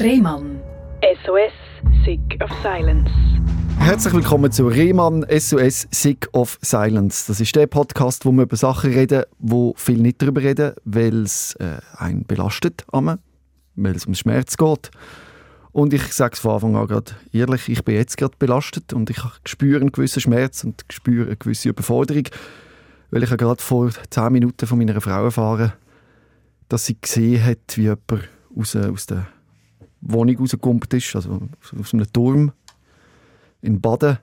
[0.00, 0.60] Rehmann.
[1.24, 1.52] SOS,
[2.04, 3.10] Sick of Silence.
[3.78, 7.26] Herzlich willkommen zu Rehmann SOS Sick of Silence.
[7.26, 11.22] Das ist der Podcast, wo wir über Sachen reden, wo viel nicht darüber reden, weil
[11.22, 14.90] es äh, einen belastet, weil es um Schmerz geht.
[15.72, 19.10] Und ich sage es von Anfang an gerade ehrlich, ich bin jetzt gerade belastet und
[19.10, 22.24] ich spüre einen gewissen Schmerz und spüre eine gewisse Überforderung,
[23.10, 25.72] weil ich gerade vor zehn Minuten von meiner Frau erfahren
[26.68, 29.26] dass sie gesehen hat, wie jemand aus, aus der
[30.00, 31.48] Wohnung rausgekommen ist, also
[31.78, 32.52] aus einem Turm
[33.62, 34.18] in Baden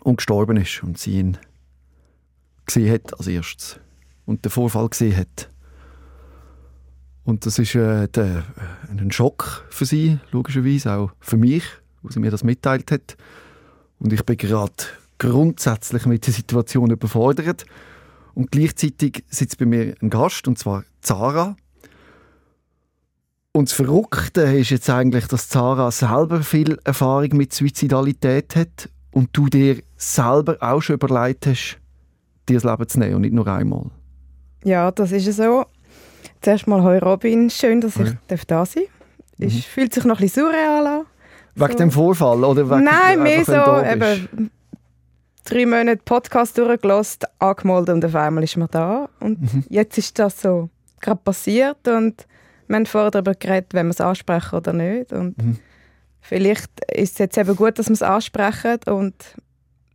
[0.00, 1.38] und gestorben ist und sie ihn
[2.66, 3.80] gesehen hat als erstes
[4.26, 5.50] und den Vorfall gesehen hat.
[7.24, 8.44] Und das ist äh, der,
[8.90, 11.64] ein Schock für sie, logischerweise, auch für mich,
[12.02, 13.16] wo sie mir das mitteilt hat.
[13.98, 14.72] Und ich bin gerade
[15.18, 17.64] grundsätzlich mit der Situation überfordert.
[18.34, 21.56] Und gleichzeitig sitzt bei mir ein Gast, und zwar Zara.
[23.56, 29.28] Und das Verrückte ist jetzt eigentlich, dass Zara selber viel Erfahrung mit Suizidalität hat und
[29.32, 31.78] du dir selber auch schon überlegt hast,
[32.48, 33.86] dir das Leben zu nehmen und nicht nur einmal.
[34.64, 35.66] Ja, das ist so.
[36.40, 38.16] Zuerst mal «Hoi Robin», schön, dass ich Hoi.
[38.26, 38.74] da sein darf.
[39.38, 39.58] Es Mhm.
[39.60, 41.06] fühlt sich noch ein bisschen surreal an.
[41.54, 41.78] Wegen So.
[41.78, 44.50] dem Vorfall oder wegen Nein, mehr so, eben,
[45.44, 49.08] drei Monate Podcast durchgelassen, angemeldet und auf einmal ist man da.
[49.20, 49.64] Und Mhm.
[49.68, 52.26] jetzt ist das so gerade passiert und
[52.68, 55.12] wir haben vorher darüber geredet, wenn wir es ansprechen oder nicht.
[55.12, 55.58] Und Mhm.
[56.20, 59.14] vielleicht ist es jetzt eben gut, dass wir es ansprechen und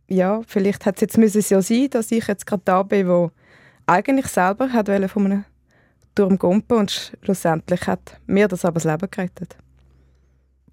[0.08, 3.30] ja, vielleicht hat es jetzt müssen so sein, dass ich jetzt gerade da bin, wo
[3.86, 5.44] eigentlich selber hat von einem
[6.14, 9.56] Turm gumpen und schlussendlich hat mir das aber das Leben gerettet.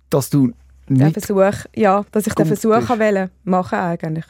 [0.10, 0.52] Dass du
[0.90, 1.24] Der nicht...
[1.26, 4.26] Versuch, ja, dass ich den Versuch wollte machen eigentlich.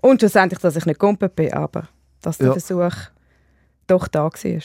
[0.00, 1.88] Und schlussendlich, dass ich nicht gumpet bin, aber
[2.22, 2.52] dass der Ja.
[2.52, 2.94] Versuch
[3.86, 4.60] doch da war.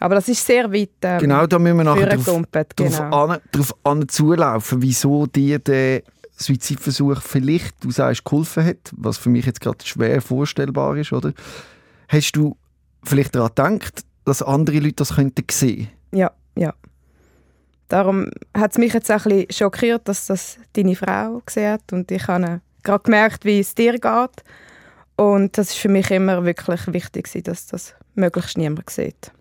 [0.00, 3.26] Aber das ist sehr weit ähm, Genau, da müssen wir nachher drauf, drauf, genau.
[3.26, 6.02] an, drauf an zulaufen, wieso dir der
[6.36, 11.32] Suizidversuch vielleicht, du sagst, geholfen hat, was für mich jetzt gerade schwer vorstellbar ist, oder?
[12.08, 12.56] Hast du
[13.02, 15.88] vielleicht daran gedacht, dass andere Leute das könnten sehen?
[16.12, 16.74] Ja, ja.
[17.88, 21.92] Darum hat es mich jetzt auch ein bisschen schockiert, dass das deine Frau gesehen hat
[21.92, 24.44] und ich habe gerade gemerkt, wie es dir geht.
[25.16, 29.32] Und das ist für mich immer wirklich wichtig, dass das möglichst niemand sieht.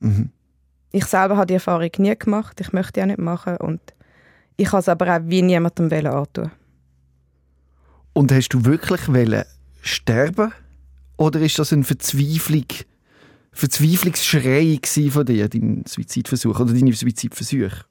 [0.00, 0.30] Mhm.
[0.92, 3.80] Ich selber habe die Erfahrung nie gemacht, ich möchte ja nicht machen und
[4.56, 6.50] ich kann es aber auch wie niemandem wollen antun.
[8.12, 9.44] Und hast du wirklich wollen
[9.82, 10.52] sterben?
[11.18, 12.66] Oder ist das ein Verzweiflung,
[13.52, 14.80] Verzweiflungsschrei
[15.10, 17.84] von dir, dein Suizidversuch oder deine Suizidversuche?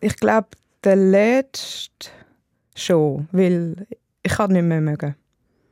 [0.00, 0.48] Ich glaube,
[0.84, 2.10] der letzte
[2.74, 3.86] schon, weil
[4.22, 5.14] ich kann nicht mehr mögen.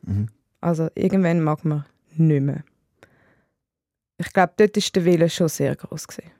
[0.02, 0.28] Mhm.
[0.60, 1.84] Also irgendwann mag man
[2.16, 2.64] nicht mehr.
[4.18, 6.30] Ich glaube, dort ist der Wille schon sehr groß gewesen.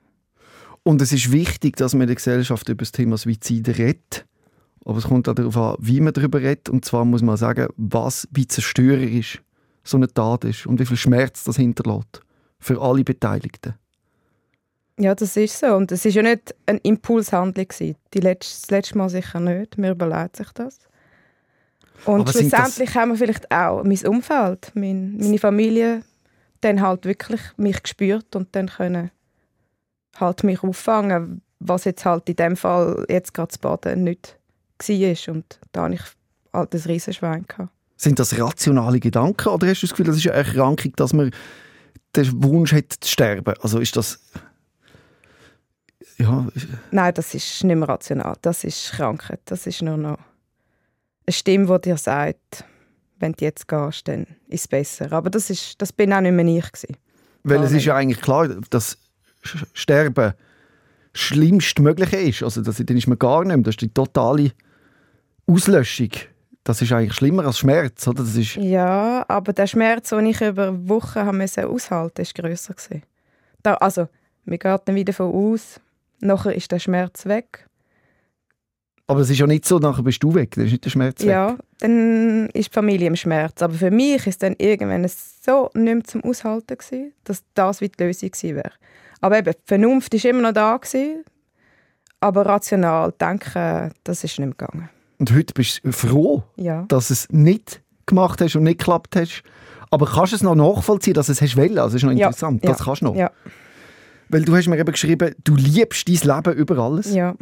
[0.83, 4.25] Und es ist wichtig, dass man in der Gesellschaft über das Thema Suizid redet.
[4.85, 6.69] Aber es kommt auch darauf an, wie man darüber redet.
[6.69, 9.41] Und zwar muss man sagen, was, wie zerstörerisch
[9.83, 12.21] so eine Tat ist und wie viel Schmerz das hinterlässt.
[12.59, 13.75] Für alle Beteiligten.
[14.97, 15.67] Ja, das ist so.
[15.75, 17.95] Und es ist ja nicht eine Impulshandlung gewesen.
[18.13, 19.77] Die letzte, das letzte Mal sicher nicht.
[19.77, 20.79] Mir überlegt sich das.
[22.05, 26.01] Und Aber sind das- schlussendlich haben wir vielleicht auch mein Umfeld, mein, meine Familie,
[26.61, 29.11] dann halt wirklich mich gespürt und dann können
[30.19, 34.37] halt mich auffangen, was jetzt halt in dem Fall jetzt gerade zu Baden nicht
[34.79, 35.33] war.
[35.33, 36.01] Und da hatte ich
[36.53, 37.45] halt ein Riesenschwein.
[37.95, 41.31] Sind das rationale Gedanken oder hast du das Gefühl, das ist eine Erkrankung, dass man
[42.15, 43.53] den Wunsch hat zu sterben?
[43.61, 44.19] Also ist das...
[46.19, 46.47] Ja,
[46.89, 48.35] Nein, das ist nicht mehr rational.
[48.41, 49.39] Das ist Krankheit.
[49.45, 50.17] Das ist nur noch
[51.27, 52.65] eine Stimme, die dir sagt,
[53.19, 55.11] wenn du jetzt gehst, dann ist es besser.
[55.11, 56.71] Aber das, ist, das bin auch nicht mehr ich.
[56.71, 56.97] Gewesen.
[57.43, 57.85] weil es ist nicht.
[57.85, 58.97] ja eigentlich klar, dass
[59.73, 60.33] Sterben
[61.13, 62.43] das schlimmste Mögliche ist.
[62.43, 63.63] Also das, dann ist man gar nicht mehr.
[63.63, 64.51] Das ist die totale
[65.47, 66.11] Auslöschung.
[66.63, 68.23] Das ist eigentlich schlimmer als Schmerz, oder?
[68.23, 68.55] Das ist...
[68.55, 72.73] Ja, aber der Schmerz, den ich über Wochen haben musste aushalten war grösser.
[72.73, 73.03] gewesen.
[73.63, 74.09] Da, also,
[74.43, 75.79] wir gehen dann wieder davon aus,
[76.19, 77.66] nachher ist der Schmerz weg.
[79.09, 81.21] Aber es ist ja nicht so, nachher bist du weg, dann ist nicht der Schmerz
[81.21, 81.29] weg.
[81.29, 83.61] Ja, dann ist die Familie im Schmerz.
[83.61, 87.87] Aber für mich ist dann irgendwann so nicht mehr zum Aushalten, gewesen, dass das wie
[87.89, 88.71] die Lösung gewesen wäre.
[89.21, 91.23] Aber eben, die Vernunft war immer noch da, gewesen,
[92.19, 94.89] aber rational denken, das ist nicht mehr gegangen.
[95.19, 96.83] Und heute bist du froh, Ja.
[96.89, 99.41] dass es nicht gemacht hast und nicht geklappt hast.
[99.89, 101.77] Aber kannst du es noch nachvollziehen, dass es hast wollen?
[101.79, 102.63] Also das ist noch interessant.
[102.63, 103.15] ja, Das kannst du noch.
[103.15, 103.31] Ja,
[104.29, 107.13] Weil du hast mir eben geschrieben, du liebst dein Leben über alles.
[107.13, 107.33] ja.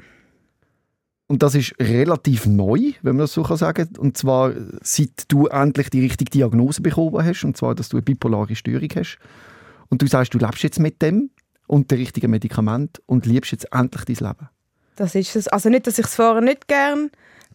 [1.28, 4.52] Und das ist relativ neu, wenn man das so kann sagen Und zwar,
[4.82, 7.44] seit du endlich die richtige Diagnose bekommen hast.
[7.44, 9.18] Und zwar, dass du eine bipolare Störung hast.
[9.90, 11.32] Und du sagst, du lebst jetzt mit dem.
[11.68, 14.50] und den richtigen Medikament und liebst jetzt endlich dein Leben.
[14.98, 15.48] Das ist es.
[15.48, 17.10] Also nicht, dass ich es vorher nicht gern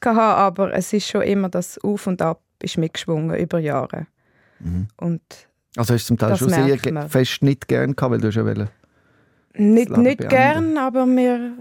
[0.04, 4.06] hatte, aber es ist schon immer das Auf und Ab ist mitgeschwungen über Jahre.
[4.58, 4.88] Mhm.
[4.96, 5.22] Und
[5.76, 7.08] Also hast du zum Teil schon sehr man.
[7.08, 8.68] fest nicht gern gehabt, weil du ja wollen.
[9.54, 10.28] nicht, nicht beenden.
[10.28, 11.52] gern, aber mir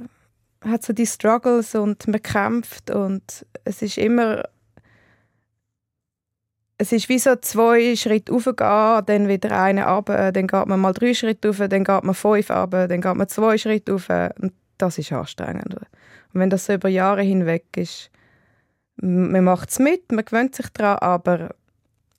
[0.65, 4.43] hat so die Struggles und man kämpft und es ist immer
[6.81, 10.93] es ist wie so zwei Schritte raufgehen, dann wieder einen runter, dann geht man mal
[10.93, 14.07] drei Schritte rauf, dann geht man fünf runter, dann geht man zwei Schritte rauf
[14.39, 15.73] und das ist anstrengend.
[15.73, 18.09] Und wenn das so über Jahre hinweg ist,
[18.95, 21.55] man macht es mit, man gewöhnt sich daran, aber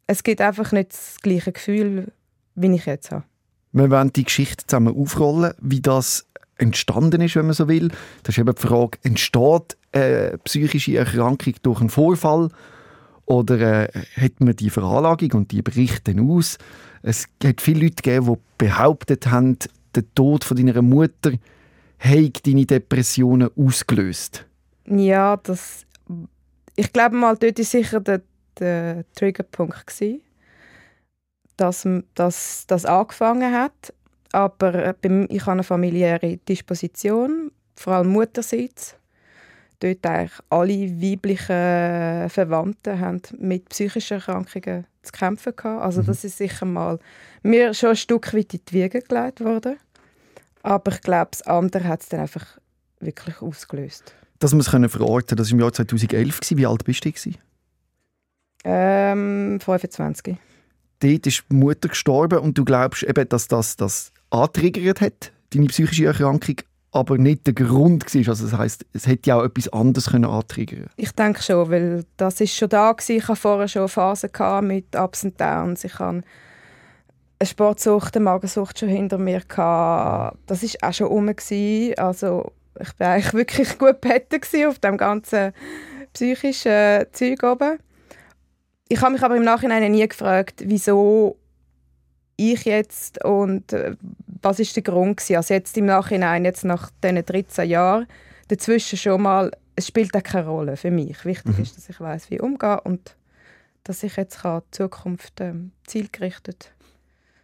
[0.06, 2.12] es gibt einfach nicht das gleiche Gefühl,
[2.54, 3.24] wie ich jetzt habe.
[3.72, 6.26] Wir wollen die Geschichte zusammen aufrollen, wie das
[6.60, 7.90] entstanden ist, wenn man so will.
[8.22, 12.50] Das ist eben die Frage, entsteht eine psychische Erkrankung durch einen Vorfall
[13.26, 16.58] oder äh, hat man die Veranlagung und die bricht dann aus?
[17.02, 19.56] Es hat viele Leute gegeben, die behauptet haben,
[19.94, 21.32] der Tod von deiner Mutter
[21.98, 24.46] hat deine Depressionen ausgelöst.
[24.86, 25.86] Ja, das.
[26.76, 28.22] Ich glaube mal, dort war sicher der,
[28.58, 30.22] der Triggerpunkt, gewesen,
[31.56, 33.92] dass das angefangen hat.
[34.32, 38.96] Aber äh, ich habe eine familiäre Disposition, vor allem Mutterseits.
[39.80, 45.82] Dort eigentlich alle weiblichen Verwandten haben mit psychischen Erkrankungen zu kämpfen gehabt.
[45.82, 46.98] Also das ist sicher mal
[47.42, 49.78] mir schon ein Stück weit in die Wiege gelegt worden.
[50.62, 52.58] Aber ich glaube, das andere hat es dann einfach
[53.00, 54.14] wirklich ausgelöst.
[54.38, 56.40] Dass wir es können verorten das war im Jahr 2011.
[56.40, 56.58] gewesen.
[56.58, 57.32] Wie alt bist du?
[58.64, 60.36] Ähm, 25.
[61.00, 65.66] dort ist die Mutter gestorben und du glaubst eben, dass das das antriggert hat, deine
[65.66, 66.56] psychische Erkrankung,
[66.92, 68.28] aber nicht der Grund war.
[68.28, 70.86] Also das heißt, es hätte ja auch etwas anderes können antriggern.
[70.96, 73.16] Ich denke schon, weil das ist schon da gewesen.
[73.16, 74.30] Ich hatte vorher schon Phasen
[74.66, 75.84] mit Ups und Downs.
[75.84, 76.22] Ich hatte
[77.38, 80.38] eine Sportsucht, eine Magersucht schon hinter mir gehabt.
[80.46, 81.98] Das ist auch schon rum gewesen.
[81.98, 85.52] Also ich war eigentlich wirklich gut gewesen auf dem ganzen
[86.12, 87.78] psychischen Zeug oben.
[88.92, 91.38] Ich habe mich aber im Nachhinein nie gefragt, wieso
[92.36, 93.94] ich jetzt und äh,
[94.42, 95.36] was ist der Grund gewesen.
[95.36, 98.08] Also jetzt im Nachhinein, jetzt nach diesen 13 Jahren,
[98.48, 101.24] dazwischen schon mal, es spielt auch keine Rolle für mich.
[101.24, 103.14] Wichtig ist, dass ich weiß, wie umgehen und
[103.84, 106.72] dass ich jetzt kann die Zukunft ähm, zielgerichtet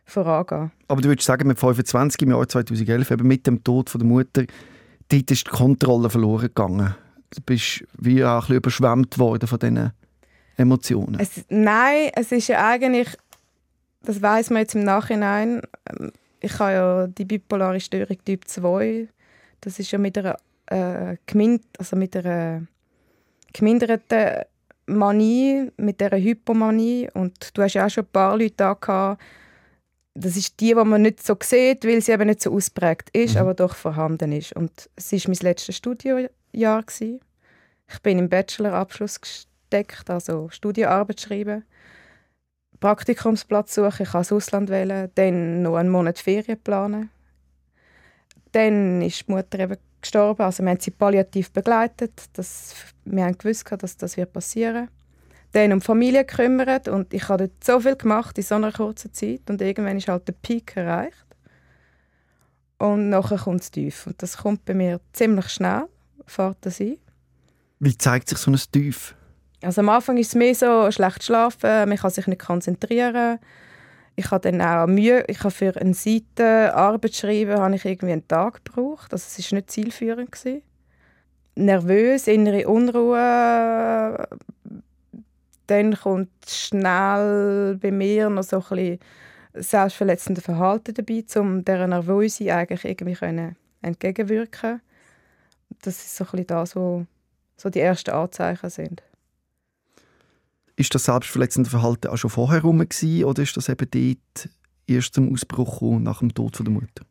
[0.05, 0.73] vorangehen.
[0.89, 4.09] Aber du würdest sagen, mit 25 im Jahr 2011, eben mit dem Tod von der
[4.09, 4.45] Mutter,
[5.11, 6.97] dort ist die Kontrolle verloren gegangen.
[7.31, 9.93] Du bist wie auch ein bisschen überschwemmt worden von diesen
[10.57, 11.19] Emotionen.
[11.21, 13.09] Es, nein, es ist ja eigentlich,
[14.03, 15.63] das weiß man jetzt im Nachhinein,
[16.41, 19.09] ich habe ja die bipolare Störung Typ 2,
[19.61, 20.37] das ist ja mit einer,
[20.67, 22.63] äh, gemind, also mit einer
[23.53, 24.43] geminderten
[24.87, 29.21] Manie, mit dieser Hypomanie und du hast ja auch schon ein paar Leute da gehabt,
[30.15, 33.35] das ist die, die man nicht so sieht, weil sie eben nicht so ausprägt ist,
[33.35, 33.41] Mhm.
[33.41, 34.55] aber doch vorhanden ist.
[34.55, 36.31] Und es war mein letztes Studiojahr.
[36.83, 37.21] gewesen.
[37.93, 39.21] Ich bin im Bachelorabschluss
[39.71, 41.65] gesteckt, also Studioarbeit schreiben.
[42.81, 47.11] Praktikumsplatz suchen, ich kann das Ausland wählen, dann noch einen Monat Ferien planen.
[48.53, 52.13] Dann ist die Mutter eben gestorben, also wir haben sie palliativ begleitet.
[52.35, 52.75] Das,
[53.05, 54.89] wir haben gewusst, dass das wird passieren
[55.53, 58.73] Dann um die Familie gekümmert und ich habe dort so viel gemacht in so einer
[58.73, 61.27] kurzen Zeit und irgendwann ist halt der Peak erreicht.
[62.79, 65.85] Und nachher kommt es tief und das kommt bei mir ziemlich schnell,
[66.27, 66.99] fährt das ein.
[67.79, 69.15] Wie zeigt sich so ein Tief?
[69.67, 73.41] Also am Anfang ist es mehr so schlecht schlafen, man kann sich nicht konzentrieren.
[74.15, 78.13] Ich habe dann auch Mühe, ich habe für eine Seite Arbeit schreiben, habe ich irgendwie
[78.13, 79.13] einen Tag gebraucht.
[79.13, 80.31] Also es war nicht zielführend.
[80.31, 80.63] Gewesen.
[81.57, 84.29] Nervös, innere Unruhe.
[85.67, 89.01] Dann kommt schnell bei mir noch so ein bisschen
[89.53, 94.81] selbstverletzende Verhalten dabei, um dieser Nervöse eigentlich irgendwie entgegenwirken
[95.83, 97.05] Das ist so ein bisschen das, was
[97.57, 99.03] so die ersten Anzeichen sind.
[100.77, 104.51] Ist das selbstverletzende Verhalten auch schon vorher rum gewesen, oder ist das eben dort
[104.87, 107.05] erst zum Ausbruch gekommen, nach dem Tod von der Mutter?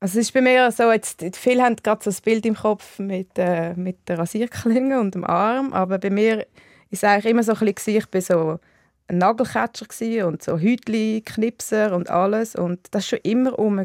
[0.00, 3.00] Also es ist bei mir so, jetzt, viele haben gerade so das Bild im Kopf
[3.00, 6.46] mit, äh, mit der Rasierklinge und dem Arm, aber bei mir
[6.90, 8.60] ist eigentlich immer so ein bisschen, ich bin so
[9.08, 13.84] ein Nagelkatcher gewesen und so Hütli, Knipser und alles und das war schon immer rum.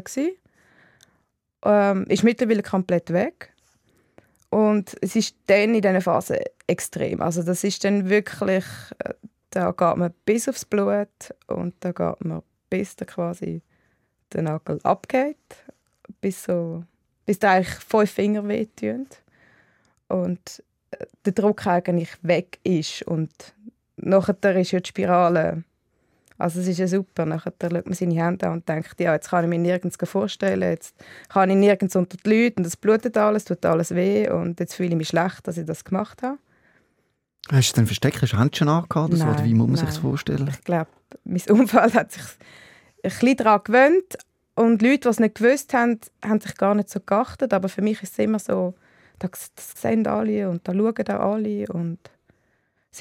[1.66, 3.53] Ähm, ist mittlerweile komplett weg.
[4.54, 7.20] Und es ist dann in dieser Phase extrem.
[7.20, 8.64] Also das ist dann wirklich,
[9.00, 9.14] äh,
[9.50, 11.08] da geht man bis aufs Blut
[11.48, 13.62] und da geht man bis da quasi
[14.32, 15.36] der Nagel abgeht,
[16.20, 16.84] bis, so,
[17.26, 19.08] bis da eigentlich fünf Finger wehtun.
[20.06, 23.32] Und äh, der Druck eigentlich weg ist und
[23.96, 25.64] nachher ist ja die Spirale
[26.38, 27.26] Also es ist ja super.
[27.26, 30.70] Nachher schaut man seine Hände an und denkt, ja, jetzt kann ich mir nirgends vorstellen,
[30.70, 30.94] jetzt
[31.28, 34.74] kann ich nirgends unter die Leute und es blutet alles, tut alles weh und jetzt
[34.74, 36.38] fühle ich mich schlecht, dass ich das gemacht habe.
[37.52, 38.22] Hast du dann versteckt?
[38.22, 39.24] Hast du Händchen angehabt so?
[39.24, 40.48] oder wie muss man sich das vorstellen?
[40.50, 40.90] Ich glaube,
[41.24, 42.22] mein Umfeld hat sich
[43.02, 44.18] ein bisschen daran gewöhnt
[44.54, 47.82] und Leute, die es nicht gewusst haben, haben sich gar nicht so geachtet, aber für
[47.82, 48.74] mich ist es immer so,
[49.18, 51.98] das sehen alle und da schauen auch alle und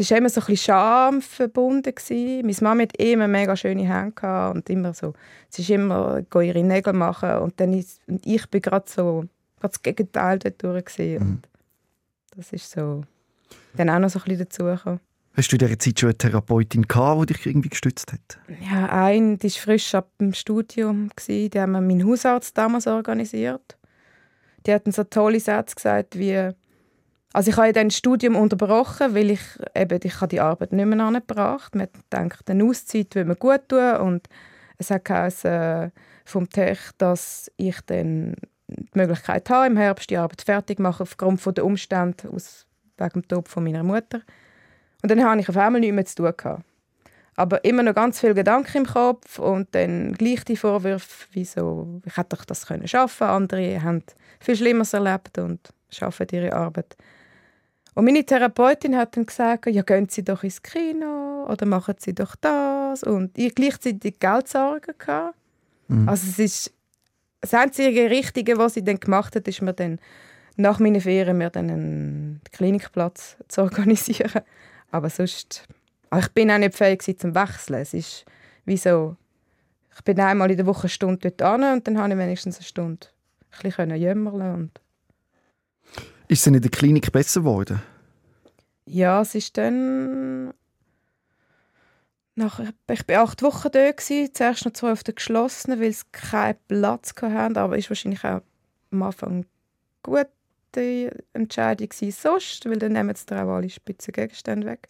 [0.02, 1.94] es war immer so ein bisschen Scham verbunden.
[1.94, 2.46] Gewesen.
[2.46, 5.14] Meine Mama hat immer mega schöne Hände und immer so,
[5.50, 9.26] sie ist immer ihre Nägel machen und dann ist, und ich bin gerade so
[9.64, 10.98] gerade das Gegenteil dort durch.
[10.98, 11.40] Mhm.
[12.36, 13.04] das ist so
[13.76, 15.00] dann auch noch so ein bisschen dazugekommen.
[15.36, 18.40] Hast du in dieser Zeit schon eine Therapeutin gehabt, die dich irgendwie gestützt hat?
[18.72, 21.10] Ja, eine, die war frisch ab dem Studium.
[21.16, 21.50] Gewesen.
[21.50, 23.78] Die haben meinen Hausarzt damals organisiert.
[24.66, 26.52] Die hatten so tolle Sätze gesagt wie
[27.34, 29.42] also ich habe dann das Studium unterbrochen, weil ich
[29.76, 31.76] eben ich habe die Arbeit nicht mehr angebracht.
[31.76, 34.30] Man denkt, eine Auszeit will man gut tun und
[34.78, 35.92] es hat geheißen,
[36.26, 38.36] vom Tech, dass ich dann
[38.68, 42.66] die Möglichkeit habe, im Herbst die Arbeit fertig zu machen, aufgrund der Umstände aus,
[42.98, 44.22] wegen dem Tod von meiner Mutter.
[45.02, 46.64] Und dann habe ich auf einmal nichts mehr zu tun gehabt.
[47.36, 52.16] Aber immer noch ganz viele Gedanken im Kopf und dann gleich die Vorwürfe, wieso, ich
[52.16, 53.28] hätte doch das können schaffen.
[53.28, 54.04] Andere haben
[54.40, 56.96] viel Schlimmeres erlebt und schaffen ihre Arbeit.
[57.96, 62.14] Und meine Therapeutin hat dann gesagt, ja, gehen Sie doch ins Kino oder machen Sie
[62.14, 63.04] doch das.
[63.04, 65.36] Und ich gleichzeitig Geldsorgen gehabt.
[65.88, 66.10] Mhm.
[66.10, 66.74] Also es ist
[67.42, 70.00] das einzige Richtige, was sie dann gemacht hat, ist mir dann
[70.56, 74.44] nach meinen Ferien mir dann einen Klinikplatz zu organisieren.
[74.92, 75.68] Aber sonst,
[76.18, 77.82] ich bin auch nicht fähig zum Wechseln.
[77.82, 78.26] Es ist
[78.66, 79.18] wie so,
[79.96, 82.58] ich bin einmal in der Woche eine Stunde dort an und dann habe ich wenigstens
[82.58, 83.08] eine Stunde
[83.52, 84.82] ein bisschen jämmerlen und
[86.28, 87.82] ist es in der Klinik besser geworden?
[88.86, 90.54] Ja, es ist dann...
[92.36, 96.04] Nach, ich war acht Wochen da, gewesen, zuerst noch zwei auf der geschlossenen, weil sie
[96.12, 98.42] keinen Platz hatten, aber es war wahrscheinlich auch
[98.92, 99.46] am Anfang eine
[100.02, 104.90] gute Entscheidung gewesen, sonst, weil dann nehmen sie auch alle Spitzengegenstände weg.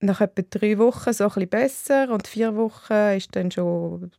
[0.00, 4.10] Nach etwa drei Wochen so bisschen besser und vier Wochen ist dann schon,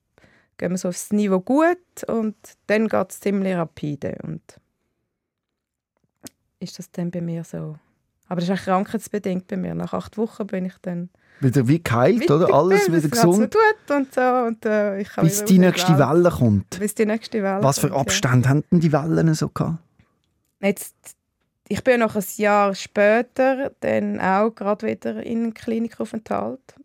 [0.58, 2.36] gehen wir so aufs Niveau gut und
[2.66, 4.42] dann geht es ziemlich rapide und
[6.64, 7.76] ist das dann bei mir so.
[8.28, 9.76] Aber das ist auch krankheitsbedingt bei mir.
[9.76, 12.54] Nach acht Wochen bin ich dann wieder wie geheilt, oder?
[12.54, 13.56] Alles wieder gesund.
[13.88, 16.80] So und so und, äh, ich Bis die nächste Welle kommt.
[16.80, 18.56] Bis die nächste Welle Was für kommt, Abstände ja.
[18.56, 19.78] hatten die Wellen so gehabt?
[20.62, 20.96] Jetzt,
[21.68, 26.76] ich bin noch ein Jahr später dann auch gerade wieder in einen Klinikaufenthalt.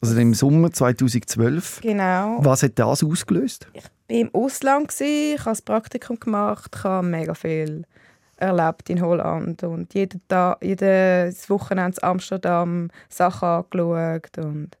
[0.00, 1.82] Also im Sommer 2012.
[1.82, 2.38] Genau.
[2.40, 3.66] Was hat das ausgelöst?
[3.74, 7.84] Ich war im Ausland, ich habe das Praktikum gemacht, ich habe mega viel
[8.40, 14.76] erlebt in Holland und jeden Tag, jedes Wochenende in Amsterdam Sachen angeschaut und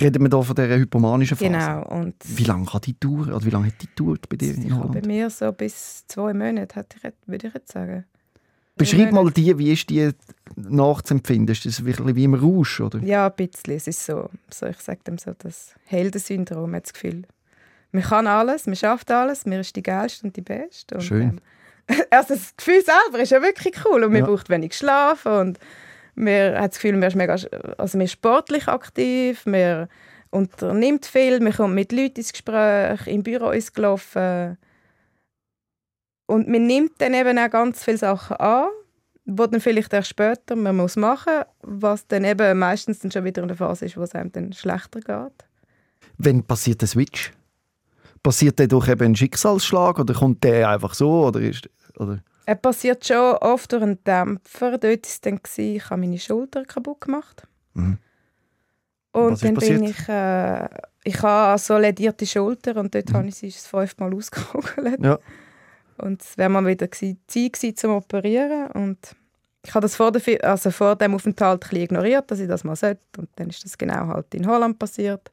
[0.00, 1.50] Reden wir hier von dieser hypomanischen Phase?
[1.50, 1.82] Genau.
[1.88, 4.74] Und wie lange hat die Tour, oder wie lange hat die gedauert bei dir in
[4.74, 5.02] Holland?
[5.02, 6.86] Bei mir so bis zwei Monate,
[7.26, 8.04] würde ich jetzt sagen.
[8.76, 10.10] Beschreib mal die, wie ist die
[10.56, 11.52] nachzuempfinden?
[11.52, 12.80] Ist das wirklich wie im Rausch?
[12.80, 12.98] Oder?
[13.00, 13.74] Ja, ein bisschen.
[13.74, 17.24] Es ist so, so ich sage dem so, das Heldensyndrom, hat das Gefühl.
[17.92, 20.94] Man kann alles, man schafft alles, man ist die Geilste und die Beste.
[20.94, 21.22] Und, Schön.
[21.22, 21.40] Ähm,
[22.10, 24.26] also das Gefühl selber ist ja wirklich cool und man ja.
[24.26, 25.58] braucht wenig Schlaf und
[26.14, 27.36] man hat das Gefühl, man ist mega,
[27.78, 29.88] also man ist sportlich aktiv, man
[30.30, 34.56] unternimmt viel, man kommt mit Leuten ins Gespräch, im Büro ist gelaufen
[36.26, 38.68] und man nimmt dann eben auch ganz viele Sachen an,
[39.24, 43.42] die dann vielleicht erst später man muss machen, was dann eben meistens dann schon wieder
[43.42, 45.44] in der Phase ist, wo es einem dann schlechter geht.
[46.18, 47.32] Wenn passiert der Switch?
[48.22, 51.68] Passiert der durch eben einen Schicksalsschlag oder kommt der einfach so oder ist
[52.00, 52.22] oder?
[52.46, 54.78] Er passiert schon oft durch einen Dämpfer.
[54.78, 57.46] Dort war es dann, ich habe meine Schulter kaputt gemacht.
[57.74, 57.98] Mhm.
[59.12, 60.68] Und dann bin ich, äh,
[61.04, 63.14] ich habe so ledierte Schulter und dort mhm.
[63.14, 65.04] habe ich sie fünfmal ausgekugelt.
[65.04, 65.18] Ja.
[65.98, 68.70] Und es wäre mal wieder gewesen, Zeit gewesen, zum Operieren.
[68.70, 68.98] Und
[69.64, 72.76] ich habe das vor, der, also vor dem Aufenthalt ein ignoriert, dass ich das mal
[72.76, 73.04] sollte.
[73.18, 75.30] Und dann ist das genau halt in Holland passiert.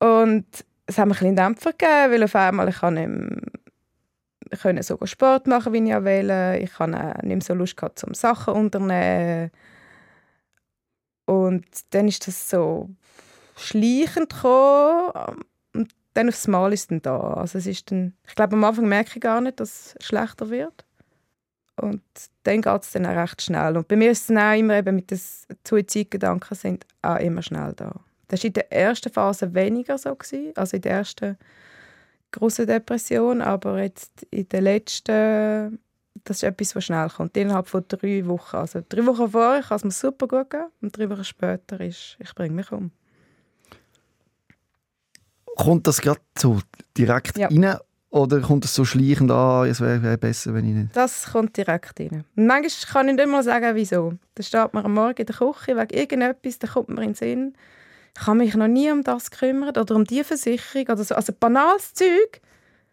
[0.00, 0.46] Und
[0.86, 3.40] es hat mir ein bisschen Dämpfer gegeben, weil auf einmal ich nicht mehr
[4.58, 6.60] können so Sport machen, wie ich will.
[6.62, 9.50] Ich hatte nicht mehr so Lust gehabt, zum Sachen unternehmen.
[11.26, 12.90] Und dann ist das so
[13.56, 15.12] schleichend gekommen.
[15.74, 17.34] Und dann aufs Mal ist es dann da.
[17.34, 20.50] Also es ist dann, ich glaube, am Anfang merke ich gar nicht, dass es schlechter
[20.50, 20.84] wird.
[21.76, 22.02] Und
[22.42, 23.76] dann geht es dann auch recht schnell.
[23.76, 25.20] Und bei mir ist es auch immer eben mit den
[25.66, 27.94] Suizidgedanken sind auch immer schnell da.
[28.28, 30.14] Das war in der ersten Phase weniger so.
[30.14, 30.52] Gewesen.
[30.56, 31.38] Also in der ersten
[32.32, 35.78] große Depression, aber jetzt in den letzten,
[36.24, 38.56] das ist etwas, was schnell kommt, innerhalb von drei Wochen.
[38.56, 42.16] Also drei Wochen vorher kann es mir super gut gehen und drei Wochen später ist,
[42.18, 42.90] ich bringe mich um.
[45.56, 46.60] Kommt das gerade so
[46.96, 47.48] direkt Ja.
[47.48, 47.76] rein
[48.10, 50.96] oder kommt es so schleichend an, es wäre wär besser, wenn ich nicht...
[50.96, 52.24] Das kommt direkt rein.
[52.34, 54.14] Und manchmal kann ich nicht mal sagen, wieso.
[54.34, 57.14] Da steht man am Morgen in der Küche wegen irgendetwas, da kommt mir in den
[57.14, 57.54] Sinn,
[58.18, 61.14] ich habe mich noch nie um das gekümmert oder um die Versicherung oder so.
[61.14, 62.40] Also banales Zeug.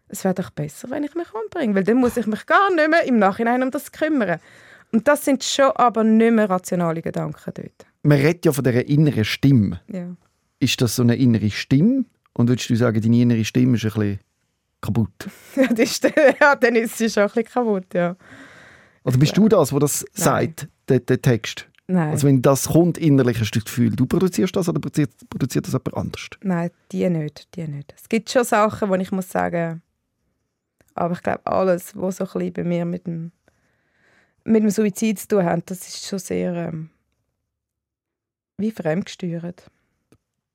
[0.10, 2.90] Es wäre doch besser, wenn ich mich umbringe, weil dann muss ich mich gar nicht
[2.90, 4.40] mehr im Nachhinein um das kümmern.
[4.94, 7.86] Und das sind schon aber nicht mehr rationale Gedanken dort.
[8.04, 9.82] Man redet ja von dieser inneren Stimme.
[9.92, 10.16] Ja.
[10.60, 12.06] Ist das so eine innere Stimme?
[12.34, 14.20] Und würdest du sagen, deine innere Stimme ist ein bisschen
[14.80, 15.28] kaputt?
[15.56, 16.04] Ja, ist,
[16.40, 18.16] ja, dann ist sie schon ein bisschen kaputt, ja.
[19.04, 21.68] Oder bist du das, wo das sagt, der, der Text?
[21.90, 25.12] Nein, Also wenn das kommt, innerlich hast du das Gefühl, du produzierst das oder produziert,
[25.30, 26.28] produziert das jemand anders?
[26.42, 27.94] nein, die nicht, die nicht.
[27.98, 29.82] Es gibt schon Sachen, wo ich muss sagen,
[30.96, 33.32] aber ich glaube, alles, was so ein bisschen bei mir mit dem,
[34.44, 36.90] mit dem Suizid zu tun hat, das ist schon sehr ähm,
[38.58, 39.70] wie fremdgesteuert.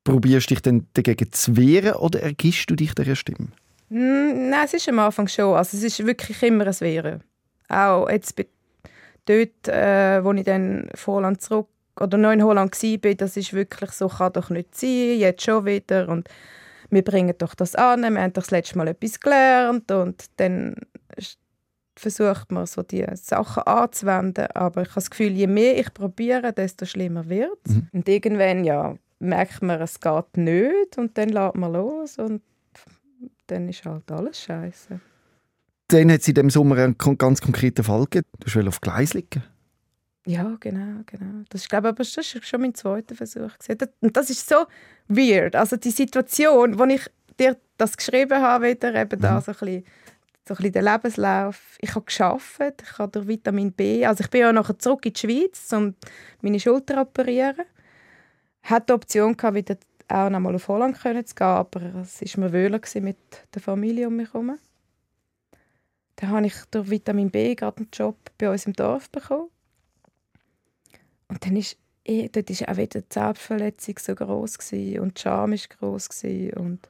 [0.05, 3.49] Probierst du dich dann dagegen zu wehren oder ergibst du dich dieser Stimme?
[3.89, 5.55] Mm, Nein, es ist am Anfang schon.
[5.55, 7.23] Also es ist wirklich immer ein Wehren.
[7.69, 8.47] Auch jetzt bei,
[9.26, 11.69] dort, äh, wo ich dann vor Holland zurück
[12.00, 15.67] oder noch in Holland war, das ist wirklich so, kann doch nicht sein, jetzt schon
[15.67, 16.29] wieder und
[16.91, 20.76] wir bringen doch das an, wir haben doch das letzte Mal etwas gelernt und dann
[21.97, 26.52] versucht man so die Sachen anzuwenden, aber ich habe das Gefühl, je mehr ich probiere,
[26.52, 27.88] desto schlimmer wird Mhm.
[27.93, 32.43] Und irgendwann, ja, merkt man, es geht nicht und dann lässt man los und
[33.47, 35.00] dann ist halt alles scheiße.
[35.92, 38.26] Dann hat es in diesem Sommer einen ganz konkreten Fall gegeben.
[38.40, 39.42] Du wolltest auf Gleis liegen.
[40.25, 41.44] Ja, genau, genau.
[41.50, 43.50] Das ist, glaube ich, aber das ist schon mein zweiter Versuch.
[44.00, 44.64] Und das ist so
[45.08, 45.54] weird.
[45.54, 47.02] Also die Situation, wo ich
[47.38, 49.84] dir das geschrieben habe, wieder eben da so ein bisschen,
[50.49, 51.76] so ein bisschen den Lebenslauf.
[51.80, 55.12] Ich habe geschafft, ich habe durch Vitamin B, also ich bin ja nachher zurück in
[55.12, 55.94] die Schweiz, um
[56.40, 57.66] meine Schulter zu operieren.
[58.62, 59.76] Hatte die Option gehabt, wieder
[60.08, 63.18] auch noch mal auf Holland können zu gehen, aber es war mir gewesen mit
[63.54, 64.56] der Familie um mich herum.
[66.16, 69.48] Dann habe ich durch Vitamin B gerade einen Job bei uns im Dorf bekommen.
[71.29, 75.22] Und dann ist eh, dort ist auch wieder die Selbstverletzung so groß gewesen und die
[75.22, 76.88] Scham ist groß gewesen und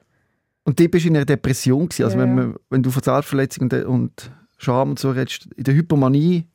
[0.65, 1.87] Und du bist in einer Depression.
[1.87, 2.03] Gewesen.
[2.03, 2.23] Also Ja.
[2.23, 6.47] wenn, man, wenn du von Selbstverletzung und, und Scham und so redest, in der Hypomanie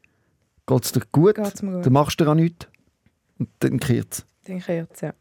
[0.67, 1.87] geht es dir gut, geht's mir gut.
[1.87, 2.67] dann machst du daran nichts
[3.39, 4.27] und dann kehrt es.
[4.47, 5.15] Den Kerz, ja.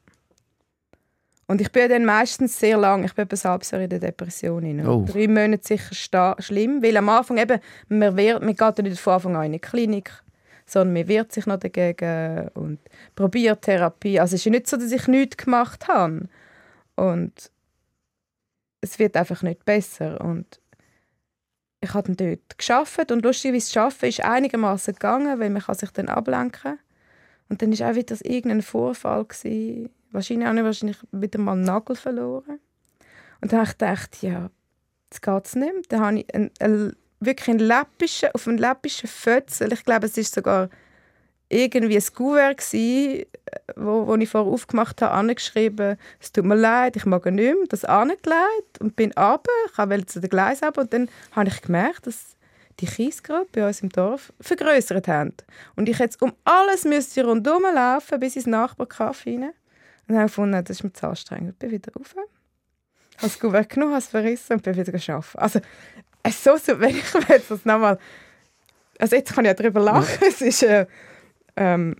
[1.47, 3.99] Und ich bin dann meistens sehr lang, ich bin etwa ein halbes Jahr in der
[3.99, 4.63] Depression.
[4.63, 4.85] rein.
[4.85, 5.05] Oh.
[5.05, 9.35] Drei Monate sicher schlimm, weil am Anfang eben, man, wehrt, man geht nicht von Anfang
[9.37, 10.11] an in eine Klinik,
[10.65, 12.79] sondern man wehrt sich noch dagegen und
[13.15, 14.19] probiert Therapie.
[14.19, 16.27] Also es ist ja nicht so, dass ich nichts gemacht habe.
[16.95, 17.51] Und
[18.81, 20.19] es wird einfach nicht besser.
[20.19, 20.59] Und
[21.79, 25.75] ich habe dann dort geschafft und lustigerweise das Arbeiten ist einigermaßen gegangen, weil man kann
[25.75, 26.77] sich dann ablenken.
[27.47, 29.23] Und dann war auch wieder irgendein Vorfall.
[29.23, 29.89] Gewesen.
[30.17, 32.59] Wahrscheinlich habe ich wahrscheinlich wieder mal einen Nagel verloren.
[33.39, 34.49] Und dann habe ich ja,
[35.11, 35.73] jetzt geht es nicht.
[35.89, 40.17] Dann habe ich einen, einen, wirklich einen läppischen, auf einen läppischen Fötzel, ich glaube, es
[40.17, 40.69] war sogar
[41.49, 43.25] irgendwie ein Kuvert, gewesen,
[43.75, 47.55] wo, wo ich vorher aufgemacht habe, angeschrieben, es tut mir leid, ich mag nicht mehr,
[47.69, 51.61] das angelegt und bin runter, ich wollte zu den Gleis runter und dann habe ich
[51.61, 52.35] gemerkt, dass
[52.79, 55.33] die Kiesgrube bei uns im Dorf vergrößert haben.
[55.75, 59.53] Und ich jetzt um alles müsste rundherum laufen, bis ins Nachbarkaff rein.
[60.07, 61.53] Und dann habe ich gefunden, das ist mir zu anstrengend.
[61.53, 62.27] Ich bin wieder rauf, habe
[63.21, 65.37] das Kuvert genommen, habe es verrissen und bin wieder arbeiten.
[65.39, 65.59] Also,
[66.23, 67.99] es so, so, wenn ich jetzt das nochmal...
[68.99, 70.63] Also jetzt kann ich ja darüber lachen, es ist...
[70.63, 70.87] Äh,
[71.55, 71.95] ähm,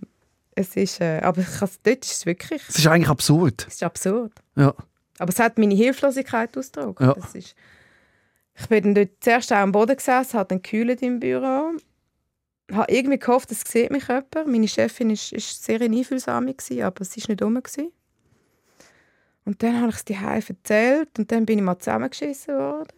[0.54, 3.64] es ist, äh, aber ich kann- dort ist es wirklich Es ist eigentlich absurd.
[3.68, 4.32] es ist absurd.
[4.56, 4.74] Ja.
[5.20, 7.00] Aber es hat meine Hilflosigkeit ausgedrückt.
[7.00, 7.14] Ja.
[7.14, 7.54] Das ist,
[8.56, 11.74] ich bin dann dort zuerst auch am Boden gesessen, hatte dann gekühlt im Büro.
[12.72, 14.34] habe irgendwie gehofft, es sieht mich jemand.
[14.46, 17.62] Meine Chefin war sehr einfühlsam, aber sie war nicht rum.
[19.48, 22.92] Und dann habe ich es die erzählt und dann bin ich mal zusammengeschissen worden.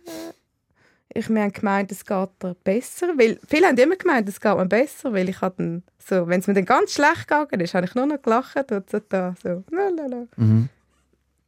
[1.14, 4.66] Ich haben gemeint, es geht dir besser, weil viele haben immer gemeint, es geht mir
[4.66, 7.94] besser, weil ich hatte so, wenn es mir dann ganz schlecht gegangen ist, habe ich
[7.94, 10.26] nur noch gelacht und so da so, lalala.
[10.36, 10.68] Mhm.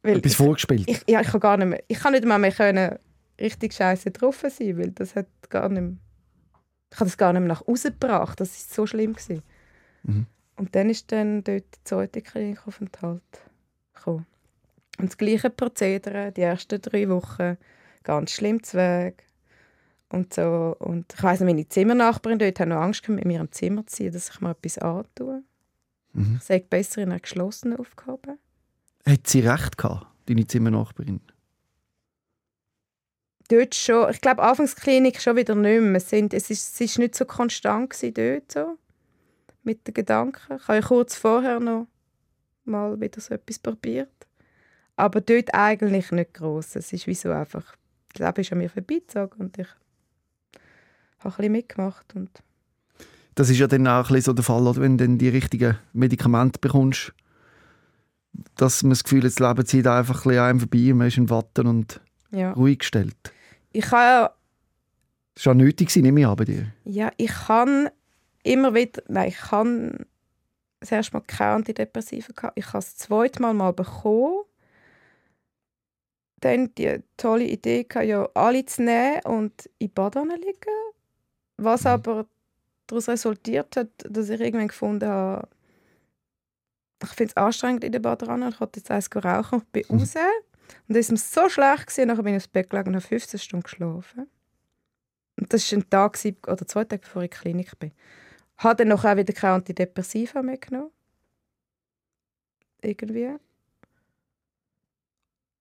[0.03, 0.89] Weil Etwas ich- vorgespielt.
[0.89, 2.97] ich, ja, ich kann gar nicht mehr, ich kann nicht mal mehr können
[3.41, 5.97] richtig scheiße drauf sein, weil das hat gar nicht mehr,
[6.93, 9.43] ich habe das gar nicht mehr nach außen gebracht, das ist so schlimm gewesen.
[10.03, 10.27] Mhm.
[10.55, 13.21] Und dann ist dann dort der zweite Klinikaufenthalt
[13.93, 14.25] gekommen.
[14.99, 17.57] Und das gleiche Prozedere, die ersten drei Wochen,
[18.03, 19.25] ganz schlimm zu Weg.
[20.09, 23.51] Und so, und ich weiss noch, meine Zimmernachbarin dort hat noch Angst mit mir im
[23.51, 25.43] Zimmer zu ziehen, dass ich mir etwas antue.
[26.13, 26.35] Mhm.
[26.37, 28.37] Ich sage besser in einer geschlossenen aufgehoben.
[29.05, 31.21] Hat sie recht gehabt, deine Zimmernachbarin?
[33.53, 35.95] dort schon, ich glaube Anfangsklinik schon wieder nicht mehr.
[35.95, 38.77] Es, sind, es, ist, es ist nicht so konstant gewesen dort so,
[39.63, 40.57] mit den Gedanken.
[40.57, 41.87] Ich habe ja kurz vorher noch
[42.65, 44.09] mal wieder so etwas probiert.
[44.95, 46.75] Aber dort eigentlich nicht gross.
[46.75, 47.75] Es ist wie so einfach,
[48.13, 49.67] das Leben ist an mir vorbeigezogen und ich
[51.19, 52.15] habe ein bisschen mitgemacht.
[52.15, 52.29] Und
[53.35, 54.81] Das ist ja dann auch ein bisschen so der Fall, oder?
[54.81, 57.13] wenn du dann die richtigen Medikamente bekommst,
[58.55, 60.97] dass man das Gefühl hat, das Leben zieht einfach ein bisschen an einem vorbei und
[60.97, 62.01] man ist in Watten und
[62.31, 62.51] ja.
[62.53, 63.15] ruhig gestellt.
[63.71, 64.33] Ich habe
[65.35, 66.67] Das war auch nötig, nehme ich an bei dir.
[66.85, 67.89] Ja, ich kann
[68.43, 70.05] immer wieder, nein, ich kann
[70.79, 72.57] das erste Mal keine Antidepressiva gehabt.
[72.57, 74.43] Ich habe es das zweite Mal mal bekommen.
[76.43, 80.75] Dann die tolle Idee gehabt, ja alle zu nehmen und in Badewanne liegen.
[81.57, 81.87] Was Mhm.
[81.87, 82.25] aber
[82.87, 85.47] daraus resultiert hat, dass ich irgendwann gefunden habe,
[87.01, 88.49] ich finde es anstrengend in der Badewanne.
[88.49, 89.99] Ich wollte jetzt eins rauchen und bin Mhm.
[89.99, 90.15] raus.
[90.15, 93.05] Und dann ist mir so schlecht gewesen, nachher bin ich aufs Bett gelegen und habe
[93.05, 94.27] 15 Stunden geschlafen.
[95.39, 97.91] Und das war ein Tag oder zwei Tage, bevor ich in die Klinik bin.
[98.57, 100.91] Habe dann noch auch wieder keine Antidepressiva mitgenommen.
[102.81, 103.35] Irgendwie.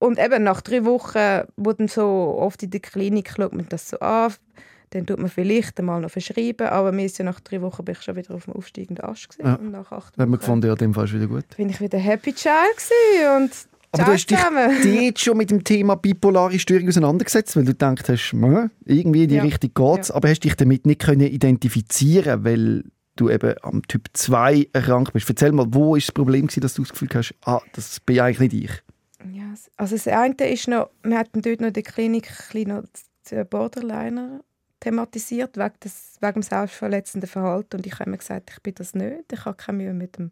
[0.03, 2.05] Und eben nach drei Wochen, wo dann so
[2.39, 4.33] oft in der Klinik schaut man das so an,
[4.91, 7.95] dann tut man vielleicht einmal noch verschreiben, aber mir ist ja nach drei Wochen bin
[7.95, 9.47] ich schon wieder auf dem aufsteigenden Ast gewesen.
[9.49, 9.55] Ja.
[9.55, 11.45] Und nach acht Wenn man Wochen gefunden ja, dem Fall ist wieder gut.
[11.57, 13.53] bin ich wieder Happy Child gewesen und
[13.93, 14.39] Aber du hast dich
[15.03, 19.29] dort schon mit dem Thema bipolare Störung auseinandergesetzt, weil du gedacht hast, «Mö, irgendwie in
[19.29, 19.43] die Ja.
[19.45, 20.17] Richtung geht's, Ja.
[20.17, 22.85] aber hast dich damit nicht können identifizieren weil
[23.17, 25.29] du eben am Typ 2 erkrankt bist.
[25.29, 28.19] Erzähl mal, wo ist das Problem gewesen, dass du das Gefühl hast, ah, das bin
[28.21, 28.83] eigentlich nicht ich?
[29.33, 33.45] Ja, also das eine ist noch, wir hatten dort noch in der Klinik ein noch
[33.51, 34.41] Borderliner
[34.81, 37.77] thematisiert, wegen, des, wegen dem selbstverletzenden Verhalten.
[37.77, 39.33] Und ich habe immer gesagt, ich bin das nicht.
[39.33, 40.31] Ich habe keine Mühe mit dem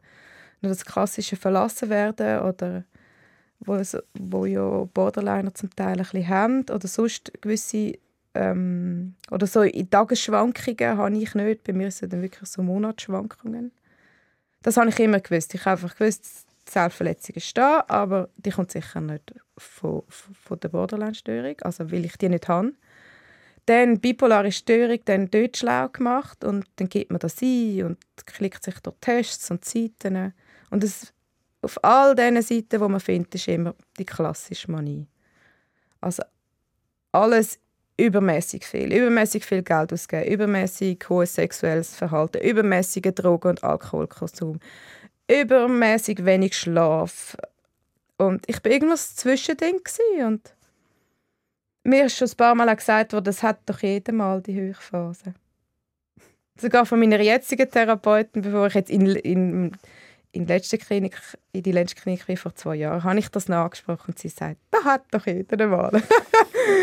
[0.62, 2.84] nur das klassische Verlassen werden oder
[3.60, 3.80] wo,
[4.18, 7.98] wo ja Borderliner zum Teil ein bisschen haben oder sonst gewisse
[8.34, 11.64] ähm, oder so in Tagesschwankungen habe ich nicht.
[11.64, 13.72] Bei mir sind dann wirklich so Monatsschwankungen.
[14.62, 15.54] Das habe ich immer gewusst.
[15.54, 20.34] Ich habe einfach gewusst, die Selbstverletzung ist da, aber die kommt sicher nicht von, von,
[20.34, 22.72] von der Borderline-Störung, also weil ich die nicht habe.
[23.66, 28.64] Dann bipolare Störung, dann dort schlau gemacht und dann gibt man das ein und klickt
[28.64, 30.32] sich durch Tests und Seiten.
[30.70, 31.12] Und es,
[31.62, 35.06] auf all diesen Seiten, wo man findet, ist immer die klassische Manie.
[36.00, 36.22] Also
[37.12, 37.58] alles
[38.00, 44.58] übermäßig viel, übermäßig viel Geld ausgeben, übermäßig hohes sexuelles Verhalten, übermäßiger Drogen- und Alkoholkonsum,
[45.30, 47.36] übermäßig wenig Schlaf.
[48.16, 50.54] Und ich war irgendwas Zwischending gewesen und
[51.84, 55.34] mir ist schon ein paar Mal gesagt worden, das hat doch jeder mal die Höchphase.
[56.56, 59.72] Sogar von meiner jetzigen Therapeutin, bevor ich jetzt in, in,
[60.32, 61.16] in, die letzte Klinik,
[61.52, 64.28] in die letzte Klinik bin, vor zwei Jahren, habe ich das noch angesprochen und sie
[64.28, 65.90] sagt, das hat doch jeder mal.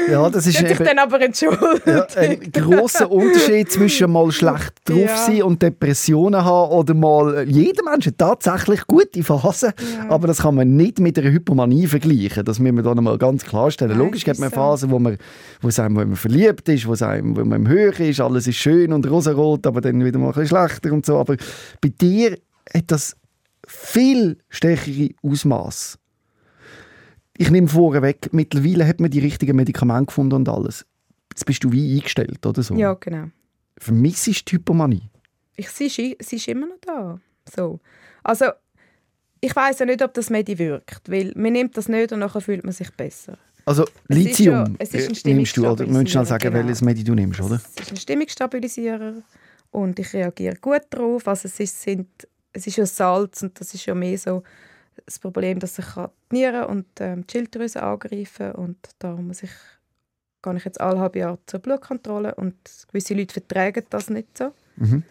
[0.10, 1.86] Ja, das ist eben dann aber entschuldigt.
[1.86, 5.18] ja, ein grosser Unterschied zwischen mal schlecht drauf Ja.
[5.18, 10.10] sein und Depressionen haben oder mal jeder Mensch hat tatsächlich gute Phasen, Ja.
[10.10, 12.44] aber das kann man nicht mit einer Hypomanie vergleichen.
[12.44, 13.98] Das müssen wir da nochmal ganz klarstellen.
[13.98, 14.50] Logisch gibt man.
[14.52, 15.18] Phasen, wo man,
[15.62, 18.20] wo es einem, wo man verliebt ist, wo es einem, wo man im Höhe ist,
[18.20, 21.18] alles ist schön und rosarot, aber dann wieder mal ein bisschen schlechter und so.
[21.18, 21.36] Aber
[21.82, 22.38] bei dir
[22.74, 23.16] hat das
[23.80, 26.00] viel stärkere Ausmaß.
[27.38, 30.86] Ich nehme vorweg, mittlerweile hat man die richtigen Medikamente gefunden und alles.
[31.32, 32.74] Jetzt bist du wie eingestellt, oder so?
[32.76, 33.26] Ja, genau.
[33.78, 35.04] Vermisst du die Hypomanie?
[35.56, 35.96] Ich, sie, ist,
[36.28, 37.20] sie ist immer noch da.
[37.56, 37.80] So.
[38.24, 38.46] Also,
[39.40, 42.42] ich weiß ja nicht, ob das Medi wirkt, weil man nimmt das nicht und nachher
[42.42, 43.38] fühlt man sich besser.
[43.66, 45.86] Also Es ist Lithium ja- es ist ein äh, nimmst du, oder?
[45.86, 46.56] Wir müssen schnell sagen, genau.
[46.56, 47.62] welches Medi du nimmst, oder?
[47.76, 49.14] Es ist ein Stimmungsstabilisierer
[49.72, 51.28] und ich reagiere gut darauf.
[51.28, 52.08] Also es ist, sind,
[52.54, 54.44] es ist ja Salz und das ist ja mehr so
[55.06, 59.44] das Problem, dass ich kann die Nieren und ähm, die Schilddrüse angreifen und da muss
[59.44, 59.52] ich
[60.42, 62.56] gehe ich jetzt alle halbe Jahr zur Blutkontrolle und
[62.88, 64.54] gewisse Leute vertragen das nicht so.
[64.78, 65.04] Mhm.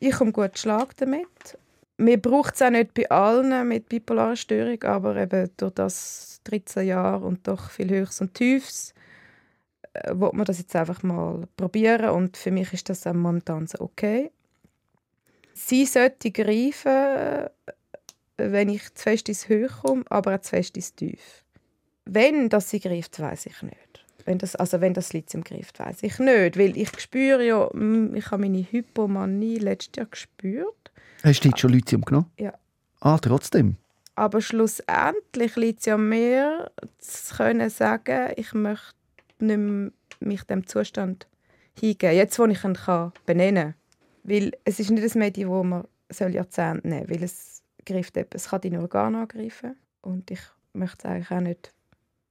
[0.00, 1.58] Ich komme gut Schlag damit.
[1.96, 6.86] Mir braucht es auch nicht bei allen mit bipolarer Störung, aber eben durch das 13
[6.86, 8.94] Jahre und doch viel Höchst und Tiefs
[9.94, 13.80] äh, will man das jetzt einfach mal probieren und für mich ist das momentan so
[13.80, 14.30] okay.
[15.58, 17.50] Sie sollte greifen, äh,
[18.36, 21.44] wenn ich zu fest ins Höhe komme, aber auch zu fest ins Tief.
[22.04, 24.04] Wenn das sie greift, weiß ich nicht.
[24.24, 28.14] Wenn das, also wenn das Lithium greift, weiß ich nicht, weil ich spüre ja, mm,
[28.14, 30.74] ich habe meine Hypomanie letztes Jahr gespürt,
[31.24, 32.30] Hast du jetzt schon Lithium genommen?
[32.38, 32.52] Ja.
[33.00, 33.76] Ah, trotzdem?
[34.18, 38.94] aber schlussendlich liegt es ja mehr zu können sagen, ich möchte
[39.38, 39.90] nicht mehr
[40.20, 41.28] mich dem Zustand
[41.78, 42.16] hingeben.
[42.16, 43.74] Jetzt, wo ich ihn kann benennen kann.
[44.28, 48.16] Weil es ist nicht ein Medium, das man soll Jahrzehnte nehmen soll, weil es greift
[48.16, 49.74] eben, es kann deine Organe angreifen.
[50.02, 50.40] Und ich
[50.74, 51.72] möchte es eigentlich auch nicht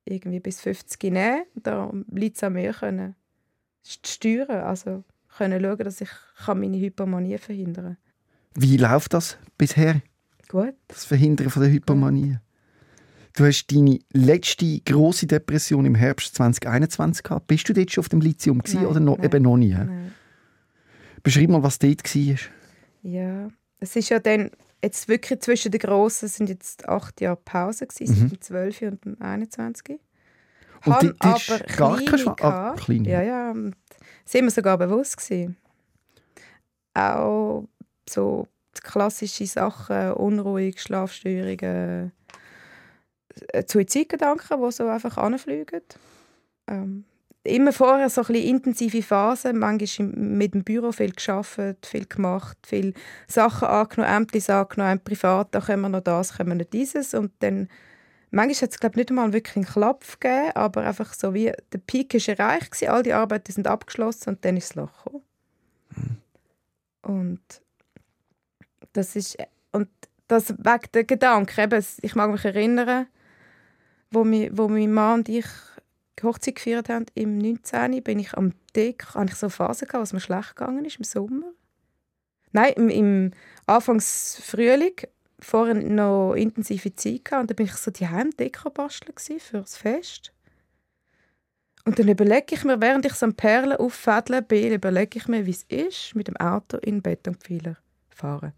[0.05, 1.43] irgendwie bis 50 nehmen.
[1.55, 3.15] Da liegt es an mir, können
[3.81, 5.03] zu steuern, also
[5.37, 6.09] können schauen, dass ich
[6.45, 7.97] kann meine Hypomanie verhindern
[8.53, 8.61] kann.
[8.61, 10.01] Wie läuft das bisher,
[10.49, 10.73] Gut.
[10.87, 12.37] das Verhindern von der Hypomanie?
[13.33, 17.47] Du hast deine letzte große Depression im Herbst 2021 gehabt.
[17.47, 19.73] Bist du dort schon auf dem Lithium gewesen, Nein, oder noch, nein, eben noch nie?
[19.73, 20.11] Nein.
[21.23, 22.35] Beschreib mal, was dort war.
[23.03, 23.49] Ja,
[23.79, 24.51] es ist ja dann
[24.83, 28.29] jetzt wirklich zwischen den Grossen sind jetzt acht Jahre Pause gewesen, Mhm.
[28.29, 29.99] dem 12 und dem 21.
[30.85, 33.09] Und Han die- die aber gar keine Schwa- ah, kleine.
[33.09, 33.51] Ja, ja.
[33.51, 33.75] und
[34.25, 35.57] Sind wir sogar bewusst gewesen.
[36.93, 37.67] Auch
[38.09, 38.47] so
[38.83, 42.11] klassische Sachen, unruhig, Schlafstörungen,
[43.53, 45.81] äh, Suizidgedanken, die so einfach anfliegen.
[46.67, 47.05] Ähm,
[47.47, 52.93] immer vorher so ein intensive Phasen, manchmal mit dem Büro viel geschafft, viel gemacht, viel
[53.27, 57.13] Sachen angenommen, Ämter angenommen, privat, da können wir noch das, können wir noch dieses.
[57.13, 57.67] Und dann
[58.29, 61.77] Manchmal hat es glaub, nicht einmal wirklich einen Klapf gegeben, aber einfach so wie der
[61.77, 65.23] Peak ist erreicht, gewesen, all die Arbeiten sind abgeschlossen und dann ist das Loch gekommen.
[67.03, 67.41] Und
[68.91, 69.37] das ist
[69.71, 69.87] und
[70.27, 73.07] das wegen der Gedanken, eben, ich mag mich erinnern,
[74.11, 75.45] wo, mi, wo mein Mann und ich
[76.23, 78.03] Hochzeit gefeiert haben, im 19.
[78.03, 81.03] bin ich am Deck, hatte ich so eine Phase gehabt, mir schlecht gegangen ist, im
[81.03, 81.51] Sommer.
[82.51, 83.31] Nein, im, im
[83.65, 84.95] Anfangs Frühling,
[85.39, 88.07] vorher noch intensive Zeit und dann bin ich so die
[88.39, 90.31] Deko basteln für das Fest.
[91.85, 95.45] Und dann überlege ich mir, während ich so ein Perlen auffädeln bin, überlege ich mir,
[95.45, 97.77] wie es ist, mit dem Auto in Betonpfeiler
[98.09, 98.51] fahren.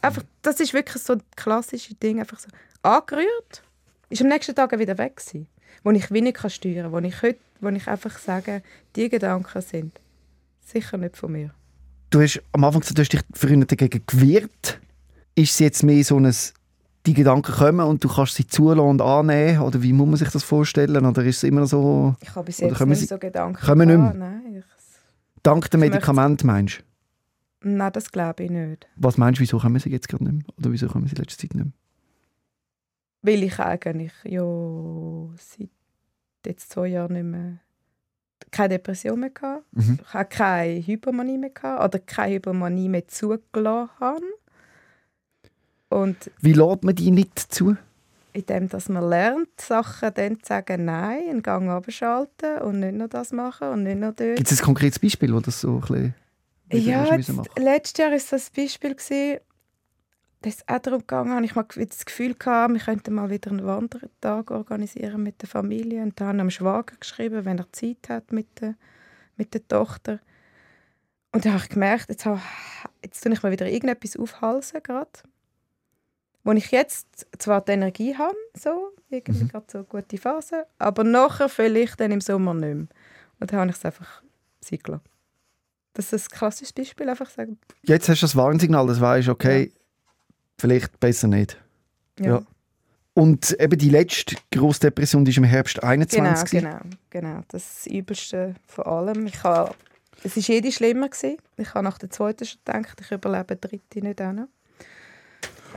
[0.00, 2.48] Einfach, das ist wirklich so ein klassisches Ding, einfach so
[2.82, 3.62] angerührt,
[4.08, 5.46] ist am nächsten Tag wieder weg gewesen,
[5.84, 8.62] wo ich wenig kann steuern kann, wo ich heute, wo ich einfach sage,
[8.96, 10.00] die Gedanken sind
[10.64, 11.50] sicher nicht von mir.
[12.10, 14.80] Du hast am Anfang gesagt, du hast dich früher dagegen gewehrt.
[15.34, 16.34] Ist es jetzt mehr so ein,
[17.06, 19.60] die Gedanken kommen und du kannst sie zulassen und annehmen?
[19.62, 21.04] Oder wie muss man sich das vorstellen?
[21.06, 23.96] Oder ist es immer so, Ich habe bis jetzt nicht Sie- so Gedanken kommen nicht
[23.96, 24.64] gehabt, Nein, ich,
[25.42, 26.80] dank dem Medikament meinst
[27.62, 27.68] du?
[27.70, 28.86] nein, das glaube ich nicht.
[28.96, 30.54] Was meinst du, wieso kommen sie jetzt gerade nicht mehr?
[30.58, 31.72] Oder wieso kommen sie in letzter Zeit nicht mehr?
[33.22, 34.42] Weil ich eigentlich ja
[35.36, 35.70] seit
[36.44, 37.58] jetzt zwei Jahren nicht mehr
[38.50, 39.64] keine Depression mehr hatte.
[39.72, 39.98] Mhm.
[40.02, 44.24] Ich habe keine Hypomanie mehr gehabt, oder keine Hypomanie mehr zugelassen habe.
[45.88, 47.76] Und Wie lädt man die nicht zu?
[48.32, 53.08] indem dass man lernt, Sachen dann zu sagen, nein, einen Gang abschalten und nicht noch
[53.08, 54.36] das machen und nicht noch dort.
[54.36, 56.14] Gibt es ein konkretes Beispiel, wo das so ein bisschen
[56.70, 58.94] Ja, jetzt, letztes Jahr war das ein Beispiel.
[58.94, 59.40] Gewesen,
[60.42, 63.64] das auch darum gegangen, habe ich mal das Gefühl gehabt, wir könnten mal wieder einen
[63.66, 66.02] Wandertag organisieren mit der Familie.
[66.02, 68.74] Und da habe ich am Schwager geschrieben, wenn er Zeit hat mit der,
[69.36, 70.20] mit der Tochter.
[71.32, 72.40] Und dann habe ich gemerkt, jetzt, habe,
[73.02, 75.10] jetzt tue ich mal wieder irgendetwas aufhalsen gerade.
[76.44, 79.48] Wo ich jetzt zwar die Energie habe, so, irgendwie Mhm.
[79.48, 82.86] gerade so eine gute Phase, aber nachher vielleicht dann im Sommer nicht mehr.
[83.40, 84.22] Und dann habe ich es einfach
[84.60, 85.04] sein gelassen.
[85.94, 89.72] Das ist ein klassisches Beispiel, einfach sagen, Jetzt hast du das Warnsignal, das weißt okay,
[90.62, 91.58] vielleicht besser nicht.
[92.18, 92.26] ja.
[92.26, 92.42] Ja.
[93.14, 96.60] Und eben die letzte grosse Depression die ist im Herbst Genau, 21.
[96.62, 96.78] genau,
[97.10, 97.40] genau.
[97.48, 99.26] Das ist das Übelste von allem.
[99.26, 99.74] Ich habe,
[100.24, 101.10] es war jede schlimmer.
[101.10, 101.36] Gewesen.
[101.58, 104.48] Ich habe nach der zweiten schon gedacht, ich überlebe die dritte nicht auch noch.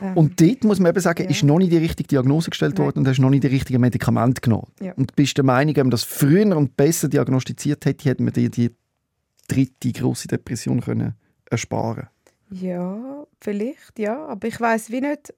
[0.02, 1.30] Ähm, Und dort muss man eben sagen, Ja.
[1.30, 2.86] ist noch nicht die richtige Diagnose gestellt Nein.
[2.86, 4.71] worden und hast noch nicht die richtigen Medikamente genommen.
[4.80, 4.93] Ja.
[4.93, 8.50] Und bist der Meinung, wenn man das früher und besser diagnostiziert hätte, hätte man dir
[8.50, 8.71] die
[9.50, 11.15] dritte grosse Depression können
[11.50, 12.08] ersparen
[12.50, 14.26] Ja, vielleicht, ja.
[14.28, 15.34] Aber ich weiß wie nicht.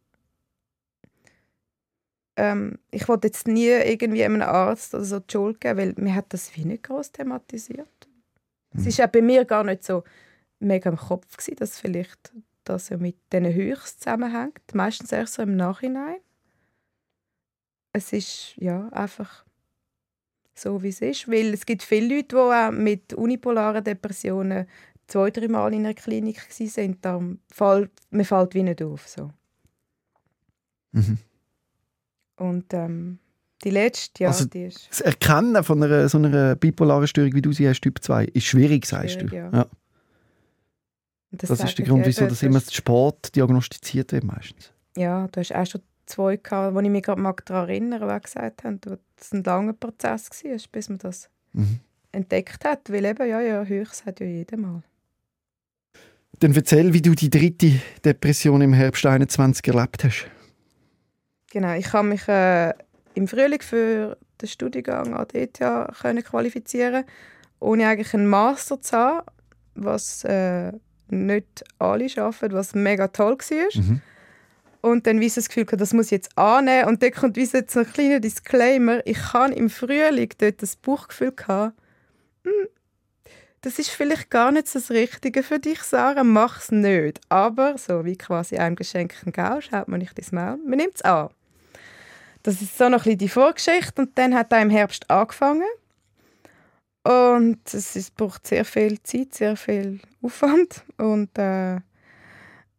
[2.35, 6.13] Ähm, ich wollte jetzt nie irgendwie einem Arzt oder so die Schuld geben, weil mir
[6.15, 7.89] hat das wie nicht groß thematisiert.
[8.75, 8.87] Es Mhm.
[8.89, 10.03] ist auch bei mir gar nicht so
[10.59, 12.33] mega im Kopf gewesen, dass vielleicht
[12.65, 14.61] das ja mit diesen Höchst zusammenhängt.
[14.73, 16.17] Meistens erst so im Nachhinein.
[17.93, 19.43] Es ist ja einfach
[20.55, 21.29] so, wie es ist.
[21.29, 24.67] Weil es gibt viele Leute, die auch mit unipolaren Depressionen
[25.07, 26.97] zwei, drei Mal in einer Klinik waren.
[27.01, 29.07] Darum fällt, mir fällt wie nicht auf.
[29.07, 29.31] So.
[30.91, 31.17] Mhm.
[32.37, 33.19] Und ähm,
[33.63, 37.41] die letzte, ja, Also, die ist Das Erkennen von einer, so einer bipolaren Störung, wie
[37.41, 39.35] du sie hast, Typ 2, ist schwierig, sagst Schwierig, du.
[39.57, 39.67] ja.
[41.31, 44.71] Das, das ist der Grund, wieso eben, das du immer spät diagnostiziert wird meistens.
[44.95, 48.63] Ja, du hast auch schon zwei gehabt, wo ich mich gerade daran erinnere, die gesagt
[48.63, 51.79] haben, dass es ein langer Prozess war, bis man das Mhm.
[52.11, 52.89] entdeckt hat.
[52.91, 54.83] Weil eben, ja, ja, Höchst hat ja jeder mal.
[56.39, 60.27] Dann erzähl, wie du die dritte Depression im Herbst 21 erlebt hast.
[61.51, 62.73] Genau, ich habe mich äh,
[63.15, 65.59] im Frühling für den Studiengang an der ETH
[66.01, 67.05] können qualifizieren,
[67.59, 69.25] ohne eigentlich einen Master zu haben,
[69.73, 70.71] was äh,
[71.09, 73.81] nicht alle schaffen, was mega toll war.
[73.81, 74.01] Mhm.
[74.81, 76.87] Und dann wie das Gefühl, das muss ich jetzt annehmen.
[76.87, 79.01] Und dann kommt wie jetzt ein kleiner Disclaimer.
[79.05, 81.75] Ich hatte im Frühling dort das Buchgefühl, gehabt,
[82.43, 82.67] «Hm,
[83.61, 87.19] das ist vielleicht gar nicht das Richtige für dich, Sarah, mach es nicht.
[87.29, 90.95] Aber so wie quasi einem Geschenk ein Gau, schaut man nicht ins Maul, man nimmt
[90.95, 91.29] es an.
[92.43, 95.67] das ist so noch ein die Vorgeschichte und dann hat er im Herbst angefangen
[97.07, 101.77] und es, es braucht sehr viel Zeit, sehr viel Aufwand und äh,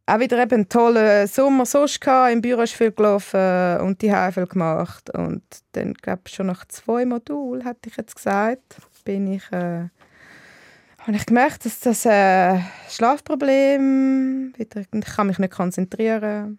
[0.09, 2.33] auch wieder eben einen tollen Sommer sonst gehabt.
[2.33, 5.11] Im Büro ist viel gelaufen und die haben viel gemacht.
[5.11, 9.89] Und dann, glaube schon nach zwei Modulen, hätte ich jetzt gesagt, bin ich, äh,
[11.09, 16.59] habe ich gemerkt, dass das äh, Schlafproblem, wieder, ich kann mich nicht konzentrieren.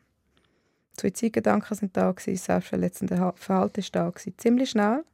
[1.00, 5.06] Suizidgedanken sind da gewesen, selbstverletzende Verhalten ist da gewesen, ziemlich schnell.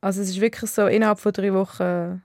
[0.00, 2.22] Also es ist wirklich so innerhalb von drei Wochen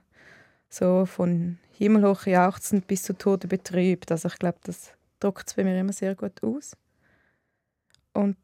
[0.70, 4.10] so von himmelhoch jauchzend bis zu Tode betrübt.
[4.10, 6.78] Also ich glaube, das drückt es bei mir immer sehr gut aus.
[8.14, 8.38] Und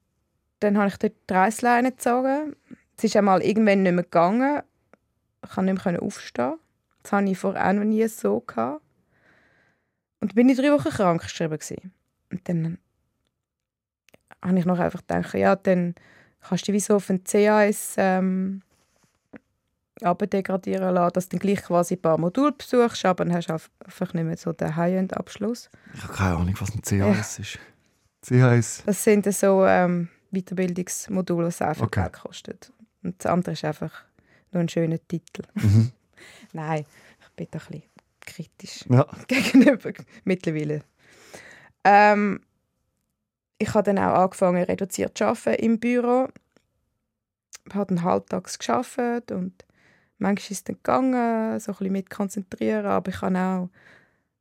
[0.60, 2.54] dann habe ich dort die Reissleine gezogen.
[2.98, 4.62] Es ist einmal irgendwann nicht mehr gegangen.
[5.42, 6.58] Ich konnte nicht mehr aufstehen.
[7.04, 8.40] Das hatte ich vorher auch noch nie so.
[8.40, 8.82] Gehabt.
[10.20, 11.92] Und dann bin ich drei Wochen krank geschrieben.
[12.32, 12.78] Und dann
[14.42, 15.94] habe ich noch einfach gedacht, ja, dann
[16.40, 18.62] kannst du dich wie so auf ein CAS ähm,
[20.02, 23.52] abdegradieren lassen, dass du dann gleich quasi ein paar Module besuchst, aber dann hast du
[23.52, 25.70] einfach nicht mehr so den High-End-Abschluss.
[25.94, 27.42] Ich habe keine Ahnung, was ein CAS ja.
[27.42, 27.58] ist.
[28.26, 28.82] CAS?
[28.86, 32.00] Das sind so ähm, Weiterbildungsmodule, die einfach okay.
[32.00, 32.58] Geld kosten.
[33.02, 33.92] Und das andere ist einfach
[34.52, 35.42] nur ein schöner Titel.
[35.54, 35.92] Mhm.
[36.54, 36.86] Nein,
[37.20, 37.82] ich bin da ein bisschen
[38.20, 39.06] kritisch ja.
[39.28, 39.92] gegenüber
[40.24, 40.82] mittlerweile.
[41.84, 42.40] Ähm,
[43.58, 46.28] ich habe dann auch angefangen, reduziert zu arbeiten im Büro.
[47.66, 49.64] Ich habe dann halbtags gearbeitet und
[50.18, 53.68] Manchmal ist es dann gegangen, so ein bisschen mit konzentrieren, aber ich habe auch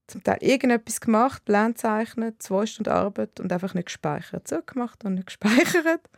[0.07, 4.47] zum Teil irgendetwas gemacht, Pläne zeichnen, zwei Stunden Arbeit und einfach nicht gespeichert.
[4.47, 6.09] So gemacht und nicht gespeichert.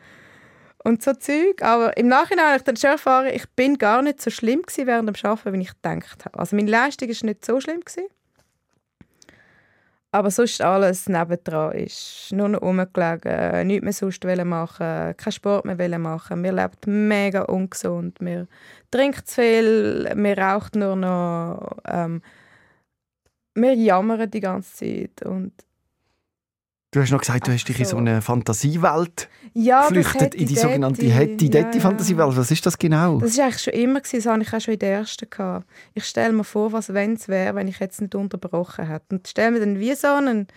[0.86, 1.64] Und so Zeug.
[1.64, 4.86] Aber im Nachhinein habe ich dann schon erfahren, ich bin gar nicht so schlimm gewesen
[4.86, 6.38] während dem Arbeiten, wie ich gedacht habe.
[6.38, 7.80] Also meine Leistung war nicht so schlimm.
[7.80, 8.06] Gewesen.
[10.12, 16.00] Aber sonst alles nebendran ist nur noch rumgelegen, nichts mehr sonst machen, keinen Sport mehr
[16.00, 16.44] machen.
[16.44, 18.48] Wir leben mega ungesund, wir
[18.92, 22.22] trinken zu viel, wir rauchen nur noch, ähm,
[23.56, 25.52] wir jammern die ganze Zeit und
[26.96, 30.56] Du hast noch gesagt, du hast dich in so eine Fantasiewelt ja, geflüchtet, in die
[30.56, 32.32] sogenannte Hetty-Detti-Fantasiewelt.
[32.32, 33.20] Ja, Was ist das genau?
[33.20, 35.30] Das war eigentlich schon immer, gewesen, das hatte ich auch schon in der ersten.
[35.30, 35.68] Gehabt.
[35.94, 39.08] Ich stelle mir vor, was wenn es wäre, wenn ich jetzt nicht unterbrochen hätte.
[39.10, 40.48] Und stelle mir dann wie so einen...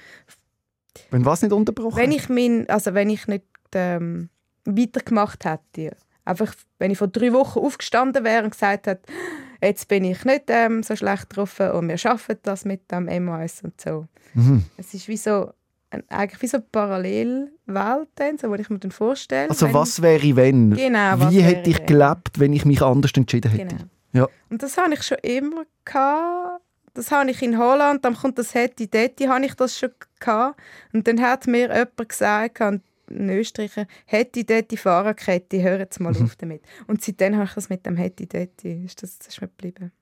[1.10, 1.96] Wenn was nicht unterbrochen?
[1.96, 4.28] Wenn ich, mein, also wenn ich nicht ähm,
[4.64, 5.96] weitergemacht hätte.
[6.24, 9.12] Einfach, wenn ich vor drei Wochen aufgestanden wäre und gesagt hätte,
[9.60, 13.62] jetzt bin ich nicht ähm, so schlecht drauf und wir schaffen das mit dem MOS
[13.64, 14.06] und so.
[14.34, 14.66] Mhm.
[14.76, 15.50] Es ist wie so
[15.90, 19.50] eigentlich wie so eine Parallelwelt, dann, so, die ich mir dann vorstelle.
[19.50, 20.74] Also was wäre wenn?
[20.74, 23.76] Genau, Wie hätte ich gelebt, wenn ich mich anders entschieden hätte?
[23.76, 23.84] Genau.
[24.12, 24.28] Ja.
[24.50, 26.62] Und das habe ich schon immer gehabt.
[26.94, 30.60] Das habe ich in Holland, dann kommt das hätte dort, habe ich das schon gehabt.
[30.92, 32.82] Und dann hat mir jemand gesagt, ein
[33.30, 36.24] Österreicher, hätte dort die Fahrerkette, hör jetzt mal mhm.
[36.24, 36.62] auf damit.
[36.86, 39.92] Und seitdem habe ich das mit dem hätte dort, ist das, das ist mir geblieben.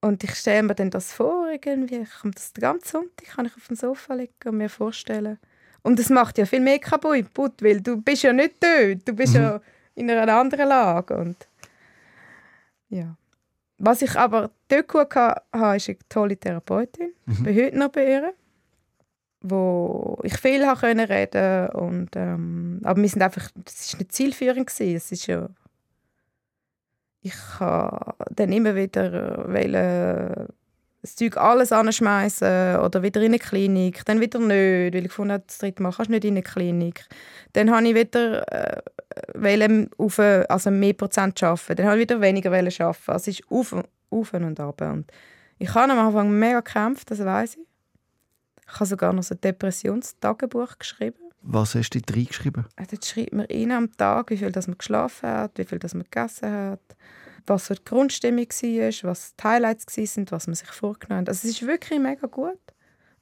[0.00, 1.96] Und ich stelle mir dann das vor, irgendwie.
[1.96, 5.38] Ich komme das den ganzen Sonntag kann ich auf dem Sofa liegen und mir vorstellen.
[5.82, 9.34] Und es macht ja viel mehr kaputt, weil du bist ja nicht dort, du bist
[9.34, 9.40] mhm.
[9.40, 9.60] ja
[9.94, 11.16] in einer anderen Lage.
[11.16, 11.36] Und
[12.88, 13.16] ja.
[13.78, 17.12] Was ich aber dort gut hatte, ist eine tolle Therapeutin.
[17.24, 17.32] Mhm.
[17.32, 18.34] Ich bin heute noch bei ihr,
[19.40, 21.70] wo ich viel reden konnte.
[21.74, 24.68] Und, ähm, aber wir sind einfach, das war nicht zielführend.
[24.80, 25.48] Es ist ja
[27.22, 30.48] ich habe dann immer wieder äh, wollen,
[31.02, 35.42] das Zeug alles anschmeißen oder wieder in eine Klinik, dann wieder nicht, weil ich gefunden
[35.46, 37.06] das dritte Mal kannst du nicht in eine Klinik.
[37.54, 42.52] Dann habe ich wieder äh, auf, also mehr Prozent arbeiten, dann habe ich wieder weniger
[42.52, 42.78] arbeiten.
[43.06, 43.74] Also es ist auf,
[44.10, 44.80] auf und ab.
[44.82, 45.10] Und
[45.58, 47.66] ich habe am Anfang mega gekämpft, das weiß ich.
[48.66, 51.29] Ich habe sogar noch so ein Depressionstagebuch geschrieben.
[51.42, 52.66] Was hast du da reingeschrieben?
[52.76, 55.94] Dort schreibt man rein am Tag, wie viel das man geschlafen hat, wie viel das
[55.94, 56.96] man gegessen hat,
[57.46, 61.28] was so die Grundstimmung war, was die Highlights waren, was man sich vorgenommen hat.
[61.30, 62.60] Also es ist wirklich mega gut.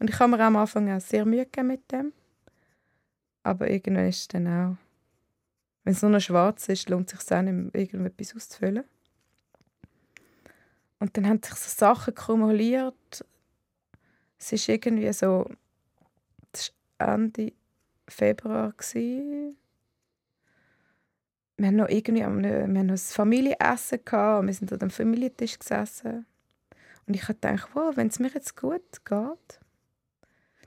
[0.00, 2.12] Und ich habe mir am Anfang auch sehr Mühe gegeben mit dem.
[3.42, 4.76] Aber irgendwann ist es dann auch...
[5.84, 8.84] Wenn es nur noch schwarz ist, lohnt es sich auch nicht, irgendetwas auszufüllen.
[10.98, 13.24] Und dann haben sich so Sachen kumuliert.
[14.38, 15.48] Es ist irgendwie so...
[16.52, 17.52] Das war Ende
[18.08, 18.72] Februar.
[18.72, 19.56] Gewesen
[21.58, 25.58] wir haben noch irgendwie wir haben noch ein Familienessen gehabt, wir sind an dem Familientisch
[25.58, 26.24] gesessen.
[27.06, 29.60] Und ich habe gedacht, wow, wenn es mir jetzt gut geht,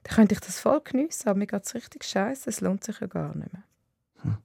[0.04, 3.00] dann könnte ich das voll geniessen, aber mir geht es richtig scheiße, es lohnt sich
[3.00, 3.64] ja gar nicht mehr.
[4.24, 4.38] Hm.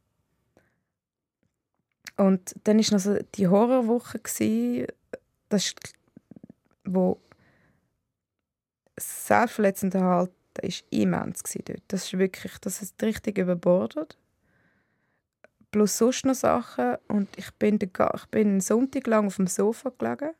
[2.17, 4.21] Und dann war noch so die Horrorwoche,
[5.49, 5.75] das
[6.85, 7.21] wo
[8.95, 10.31] das selbstverletzende Halt
[10.63, 11.83] war immens dort.
[11.89, 14.17] Das ist wirklich, das ist richtig überbordet.
[15.71, 16.97] plus sonst noch Sachen.
[17.09, 20.31] Und ich bin, den, ich bin einen Sonntag lang auf dem Sofa gelegen.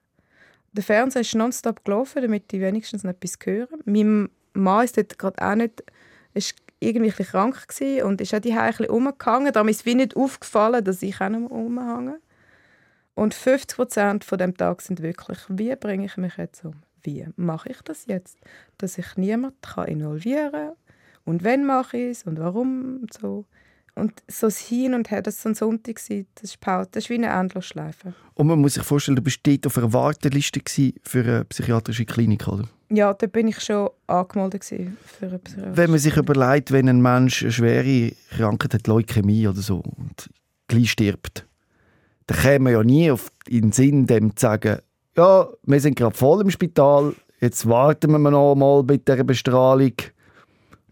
[0.73, 3.69] Der Fernseher ist nonstop gelaufen, damit ich wenigstens noch etwas höre.
[3.85, 5.83] Mein Mann ist dort gerade auch nicht,
[6.35, 9.53] ist irgendwie krank gewesen und ist auch die ein bisschen rumgehangen.
[9.53, 12.21] Darum ist wie nicht aufgefallen, dass ich auch noch rumhänge.
[13.15, 16.75] Und 50 Prozent von dem Tag sind wirklich, wie bringe ich mich jetzt um?
[17.07, 18.37] Wie mache ich das jetzt?
[18.79, 20.73] Dass ich niemanden kann involvieren kann.
[21.25, 23.47] Und wenn mache ich es und warum und so.
[23.95, 25.99] Und so das Hin und Her, das war so ein Sonntag,
[26.35, 28.13] das Pause, das ist wie eine Endlosschleife.
[28.35, 30.61] Und man muss sich vorstellen, du bist dort auf einer Warteliste
[31.03, 32.65] für eine psychiatrische Klinik, oder?
[32.91, 37.01] Ja, da bin ich schon angemeldet für eine Psychiatrische Wenn man sich überlegt, wenn ein
[37.01, 40.29] Mensch eine schwere Krankheit hat, Leukämie oder so, und
[40.69, 41.47] gleich stirbt,
[42.27, 44.81] dann käme man ja nie auf in den Sinn, dem zu sagen,
[45.17, 49.93] ja, wir sind gerade voll im Spital, jetzt warten wir noch mal mit dieser Bestrahlung.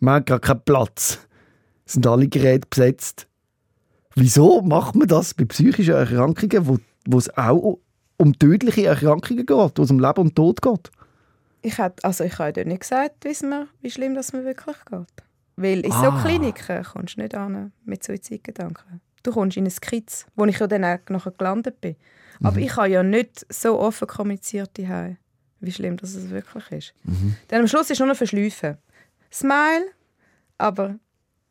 [0.01, 1.18] Wir haben gerade keinen Platz.
[1.87, 3.27] Es sind alle Geräte besetzt.
[4.14, 7.79] Wieso macht man das bei psychischen Erkrankungen, wo, wo es auch
[8.16, 10.91] um tödliche Erkrankungen geht, wo es um Leben und Tod geht?
[11.62, 14.77] Ich hätte, also ich habe dort nicht gesagt, wie, mir, wie schlimm das mir wirklich
[14.91, 15.25] geht.
[15.57, 16.22] Weil in so Ah.
[16.22, 19.01] Kliniken kommst du nicht an mit Suizidgedanken.
[19.22, 21.97] Du kommst in eine Skizze, wo ich ja dann auch nachher gelandet bin.
[22.43, 25.16] Aber ich habe ja nicht so offen kommuniziert daheim,
[25.61, 26.95] wie schlimm das es wirklich ist.
[27.49, 28.78] Dann am Schluss ist nur noch verschleifen.
[29.32, 29.87] Smile,
[30.59, 30.99] aber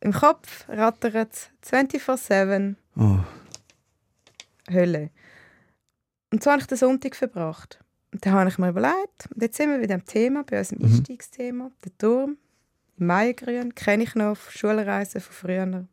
[0.00, 3.18] im Kopf rattert es 24-7 Oh.
[4.70, 5.10] Hölle.
[6.32, 7.80] Und so habe ich den Sonntag verbracht.
[8.12, 10.84] Und dann habe ich mir überlegt, und jetzt sind wir wieder am Thema, bei unserem
[10.84, 12.38] Einstiegsthema, der Turm,
[12.96, 15.86] im Maigrün, kenne ich noch auf Schulreisen von früher.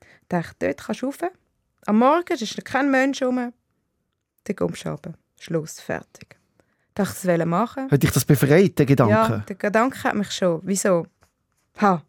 [0.00, 1.18] Ich dachte, dort kannst du rauf.
[1.86, 3.52] Am Morgen ist noch kein Mensch rum.
[4.44, 5.12] Dann kommst du runter.
[5.38, 6.36] Schluss, fertig.
[6.88, 7.90] Ich dachte, das ich machen.
[7.90, 9.12] Hat dich das befreit, der Gedanke?
[9.12, 10.60] Ja, der Gedanke hat mich schon.
[10.64, 11.06] Wieso?
[11.80, 12.02] Ha,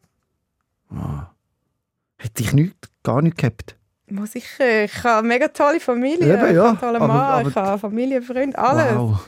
[2.18, 3.76] Hat dich nicht, gar nicht gehabt?
[4.10, 6.64] muss ich, äh, ich habe eine mega tolle Familie, Eben, ich ja.
[6.64, 8.98] habe einen tollen Mann, aber- ich habe Familie, Freunde, alles.
[8.98, 9.26] Wow.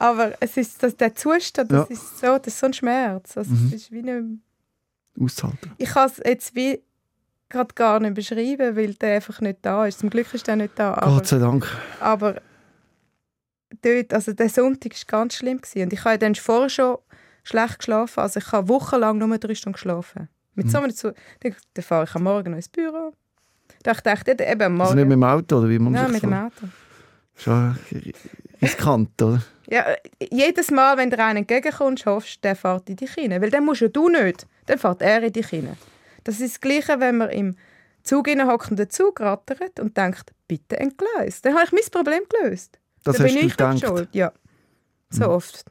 [0.00, 1.94] Aber es ist das, der Zustand, das Ja.
[1.94, 3.36] ist so, das ist so ein Schmerz.
[3.36, 3.66] Also Mhm.
[3.68, 4.40] es ist wie nicht,
[5.20, 5.70] Auszuhalten.
[5.78, 6.82] ich kann es jetzt wie
[7.48, 10.00] gerade gar nicht beschreiben, weil der einfach nicht da ist.
[10.00, 10.94] Zum Glück ist der nicht da.
[10.94, 11.66] Aber, Gott sei Dank.
[12.00, 12.40] aber
[13.82, 15.60] dort, also der Sonntag war ganz schlimm.
[15.60, 15.82] Gewesen.
[15.82, 16.98] Und ich habe dann vorher schon
[17.44, 18.20] schlecht geschlafen.
[18.20, 20.28] Also ich habe wochenlang nur drei Stunden geschlafen.
[20.54, 20.70] Mit Mhm.
[20.70, 23.12] so einem Zu dann, fahre ich am Morgen noch ins Büro.
[23.82, 24.96] Da ich dachte ich, eben am Also Morgen...
[24.96, 26.66] nicht mit dem Auto, oder wie man Nein, mit dem Auto.
[27.36, 27.78] Schon
[28.60, 29.40] riskant, oder?
[29.70, 29.84] Ja,
[30.32, 33.30] jedes Mal, wenn dir einer entgegenkommt, hoffst du, der fährt in dich rein.
[33.40, 34.46] Weil dann musst ja du nicht.
[34.66, 35.76] Dann fährt er in dich rein.
[36.28, 37.54] Das ist das Gleiche, wenn man im
[38.02, 41.42] Zug hockt und der Zug rattert und denkt, bitte entgleist.
[41.46, 42.78] Dann habe ich mein Problem gelöst.
[43.02, 43.80] Das dann bin ich nicht gedacht.
[43.80, 44.08] schuld.
[44.12, 44.30] Ja,
[45.08, 45.30] so Mhm.
[45.30, 45.64] oft.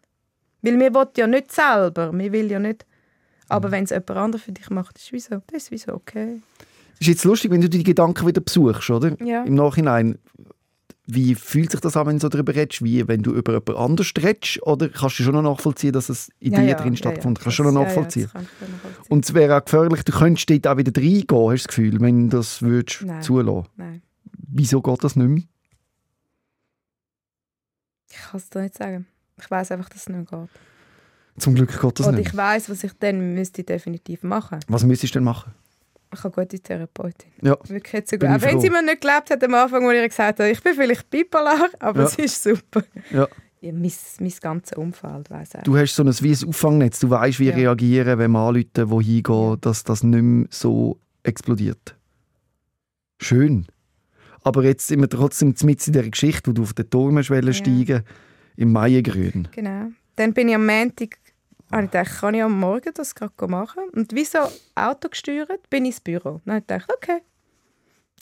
[0.63, 2.11] Weil wir wollen ja nicht selber.
[2.11, 2.87] Wir will ja nicht...
[2.87, 3.45] Mhm.
[3.49, 5.43] Aber wenn es jemand anderes für dich macht, ist wieso?
[5.45, 6.41] Das ist wieso okay.
[6.99, 9.15] Ist jetzt lustig, wenn du die Gedanken wieder besuchst, oder?
[9.23, 9.43] Ja.
[9.43, 10.17] Im Nachhinein.
[11.09, 12.83] Wie fühlt sich das an, wenn du so darüber redest?
[12.83, 14.61] Wie wenn du über jemand anders redest?
[14.63, 17.39] Oder kannst du schon noch nachvollziehen, dass es in ja, dir ja, drin stattgefunden hat?
[17.39, 18.29] Ja, Kannst du schon noch nachvollziehen?
[18.35, 19.09] Ich.
[19.09, 22.01] Und es wäre auch gefährlich, du könntest dort auch wieder reingehen, hast du das Gefühl,
[22.01, 23.21] wenn du das würdest Nein.
[23.21, 23.69] zulassen.
[23.77, 24.01] Nein,
[24.49, 25.43] Wieso geht das nicht mehr?
[28.09, 29.05] ich kann es dir nicht sagen.
[29.39, 30.49] Ich weiß einfach, dass es nicht geht.
[31.37, 32.43] Zum Glück geht das Oder nicht ich mehr.
[32.45, 34.59] weiß, was ich dann müsste definitiv machen.
[34.67, 35.53] Was müsstest du denn machen?
[36.13, 37.31] Ich habe gute Therapeutin.
[37.41, 37.57] Ja.
[37.67, 38.37] Wirklich jetzt so Bin gut.
[38.37, 40.61] ich Auch wenn sie mir nicht geglaubt hat am Anfang, wo ich gesagt habe, ich
[40.63, 42.05] bin vielleicht bipolar, aber Ja.
[42.07, 42.83] es ist super.
[43.11, 43.27] Ja.
[43.59, 45.63] Ja, mein, mein ganzes Umfeld weiss auch.
[45.63, 46.99] Du hast so ein, wie ein Auffangnetz.
[46.99, 47.55] Du weißt, wie Ja.
[47.55, 51.95] reagieren, wenn man anrufen, wo hingehen, dass das nicht mehr so explodiert.
[53.19, 53.65] Schön.
[54.43, 57.29] Aber jetzt sind wir trotzdem mit in dieser Geschichte, wo du auf den Turm hast
[57.31, 57.53] wollen Ja.
[57.53, 58.03] steigen
[58.55, 59.47] im Maiengrün.
[59.53, 59.87] Genau.
[60.15, 61.17] Dann bin ich am Montag,
[61.71, 63.83] habe ich gedacht, kann ich am Morgen das gerade machen?
[63.93, 64.39] Und wie so
[64.75, 66.41] Auto gesteuert, bin ich ins Büro.
[66.45, 67.19] Dann habe ich gedacht, okay.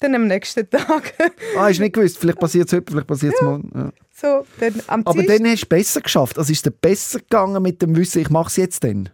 [0.01, 1.13] Dann am nächsten Tag.
[1.55, 3.71] Ah, hast nicht gewusst, vielleicht passiert es heute, vielleicht passiert es morgen.
[3.73, 3.91] Ja.
[4.13, 6.37] so, dann am Aber dann hast du besser geschafft.
[6.37, 9.09] Also ist es dir besser gegangen mit dem Wissen, ich mache es jetzt dann?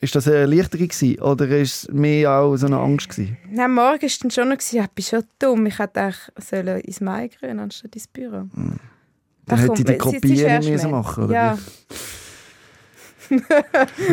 [0.00, 3.38] Ist das eine Erleichterung gewesen, oder ist es mehr auch so eine Angst gewesen?
[3.50, 5.66] Nein, am Morgen war es dann schon noch, gewesen, ja, ich bin schon dumm.
[5.66, 8.30] Ich hätte eigentlich sollen ins Maigrün anstatt ins Büro.
[8.54, 8.78] Dann
[9.48, 11.58] Ach hätte komm, ich die es- es ist Kopie nicht erst müssen machen oder Ja?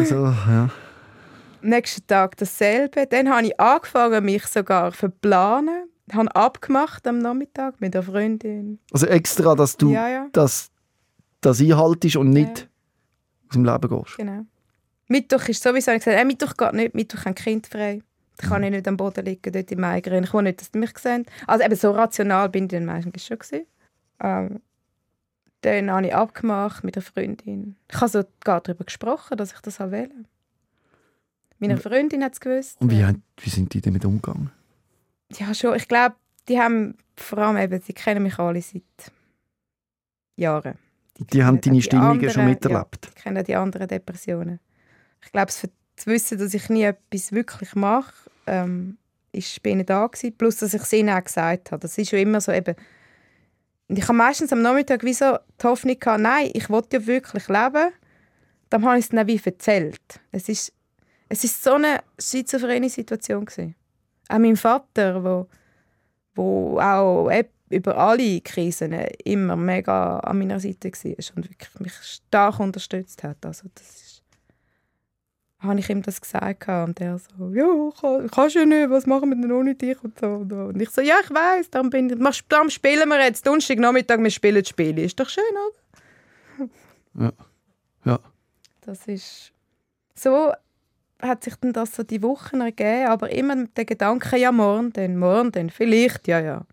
[0.06, 0.70] So, ja.
[1.62, 3.08] am nächsten Tag dasselbe.
[3.08, 5.90] Dann habe ich angefangen, mich sogar zu verplanen.
[6.08, 8.80] Ich habe abgemacht am Nachmittag mit der Freundin.
[8.92, 10.70] Also extra, dass du ja, ja, das,
[11.42, 12.70] das einhaltest und nicht
[13.50, 14.18] aus dem Leben gehst.
[14.18, 14.46] genau.
[15.08, 18.02] Mittwoch ist sowieso, ich gesagt, äh, Mittwoch geht nicht, Mittwoch haben Kind frei.
[18.38, 20.24] Da kann ich nicht am Boden liegen, dort im Maigrün.
[20.24, 21.26] Ich will nicht, dass sie mich sehen.
[21.48, 23.66] Also eben so rational bin ich dann meistens schon gewesen.
[24.20, 24.62] Ähm,
[25.66, 27.76] dann habe ich abgemacht mit der Freundin.
[27.92, 30.26] Ich habe sogar darüber gesprochen, dass ich das wählen will.
[31.60, 32.80] Meine Freundin hat es gewusst.
[32.82, 34.52] Und wie, haben- wie sind die damit umgegangen?
[35.32, 35.76] Ja, schon.
[35.76, 36.16] Ich glaube,
[36.48, 38.84] die haben vor allem eben, sie kennen mich alle seit
[40.36, 40.78] Jahren.
[41.18, 43.06] Die haben kennen deine die Stimmungen schon miterlebt.
[43.06, 44.60] Ja, die kennen die anderen Depressionen.
[45.24, 45.68] Ich glaube, zu
[46.06, 48.14] wissen, dass ich nie etwas wirklich mache,
[48.48, 48.98] ähm,
[49.32, 50.38] ist bei ihnen da gewesen.
[50.38, 51.80] Plus, dass ich es ihnen auch gesagt habe.
[51.82, 52.76] Das ist schon immer so eben...
[53.88, 57.06] Und ich habe meistens am Nachmittag wie so die Hoffnung gehabt, nein, ich will ja
[57.06, 57.92] wirklich leben.
[58.70, 60.20] Dann habe ich es dann wie erzählt.
[60.32, 60.74] Es ist,
[61.30, 63.76] es ist so eine schizophrene Situation gewesen.
[64.28, 65.48] Auch mein Vater, wo,
[66.34, 67.30] wo auch
[67.70, 73.46] über alle Krisen immer mega an meiner Seite war und wirklich mich stark unterstützt hat.
[73.46, 74.05] Also das
[75.66, 77.66] habe ich ihm das gesagt und er so, ja,
[78.00, 80.28] kann, kannst ja nicht, was machen wir denn ohne dich und so.
[80.28, 80.56] Und so.
[80.58, 84.22] Und ich so, ja, ich weiß, darum, bin ich, darum spielen wir jetzt, Donnerstag Nachmittag,
[84.22, 84.98] wir spielen das Spiel.
[85.00, 85.44] Ist doch schön,
[86.58, 86.70] oder?
[87.26, 87.32] Ja.
[88.06, 88.20] Ja.
[88.82, 89.52] Das ist
[90.14, 90.52] so
[91.22, 94.92] hat sich dann das so die Wochen ergeben, aber immer mit dem Gedanken, ja, morgen
[94.94, 96.66] dann, morgen dann, vielleicht, ja, ja.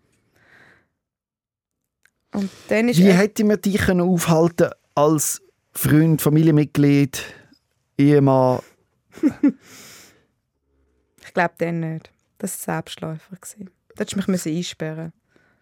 [2.35, 5.41] Und dann ist Wie echt- hätte man dich aufhalten als
[5.71, 7.23] Freund, Familienmitglied,
[7.97, 8.59] Ehemann?
[11.25, 12.11] ich glaube dann nicht.
[12.37, 13.35] Das war Selbstläufer.
[13.35, 13.69] gewesen.
[13.95, 15.13] Da hättest du mich einsperren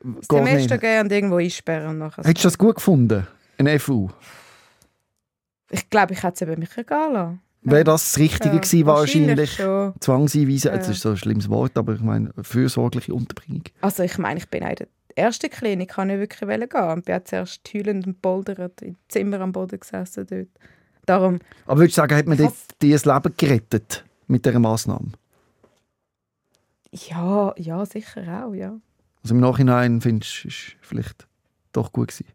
[0.03, 0.81] Das Geht Semester nicht.
[0.81, 1.89] gehen und irgendwo einsperren.
[1.89, 3.27] Und nachher Hättest du das gut gefunden?
[3.57, 4.09] Ein FU?
[5.73, 7.41] ich glaube, ich hätte es mich egal lassen.
[7.63, 9.53] Wäre das das Richtige Ja, gewesen, wahrscheinlich?
[9.53, 9.93] schon.
[9.99, 10.75] Zwangseinweisen, Ja.
[10.77, 13.63] jetzt ist so ein schlimmes Wort, aber ich meine, fürsorgliche Unterbringung.
[13.81, 16.39] Also ich meine, ich bin in der ersten Klinik, kann ich wirklich
[16.69, 16.81] gehen.
[16.89, 20.47] Und bin zuerst heulend und poldernd im Zimmer am Boden gesessen dort.
[21.11, 22.51] Darum, Aber würdest du sagen, hat man dir
[22.93, 25.11] das Leben gerettet mit dieser Massnahme?
[26.91, 28.79] ja, ja, sicher auch, ja.
[29.23, 31.27] Also im Nachhinein findest du, ist vielleicht
[31.73, 32.27] doch gut gewesen.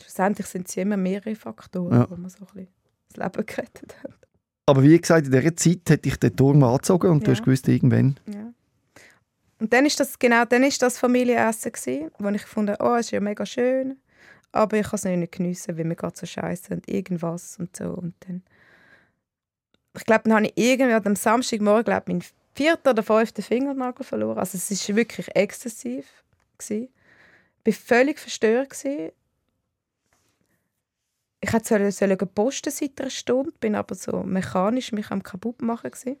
[0.00, 2.10] Schlussendlich sind es immer mehrere Faktoren, Ja.
[2.10, 2.68] wo man so ein bisschen
[3.14, 4.12] das Leben gerettet hat.
[4.66, 7.36] Aber wie gesagt, in dieser Zeit hätte ich den Turm angezogen und du Ja.
[7.36, 8.18] hast gewusst, irgendwann.
[8.26, 8.52] Ja.
[9.60, 13.06] Und dann ist das genau, dann ist das Familienessen gsi, wo ich fand, oh, es
[13.06, 13.96] ist ja mega schön,
[14.52, 17.90] aber ich kann es nicht geniessen, weil mir geht so scheiße und irgendwas und so
[17.90, 18.42] und dann.
[19.96, 22.22] Ich glaube, dann habe ich irgendwie am Samstagmorgen glaub, meinen
[22.54, 24.38] vierten oder fünften Fingernagel verloren.
[24.38, 26.06] Also es ist wirklich exzessiv.
[26.60, 26.86] Ich
[27.64, 28.72] war völlig verstört.
[31.40, 35.90] Ich hätte sollen, posten seit einer Stunde, bin aber so mechanisch mich am kaputt machen
[35.90, 36.18] gsi.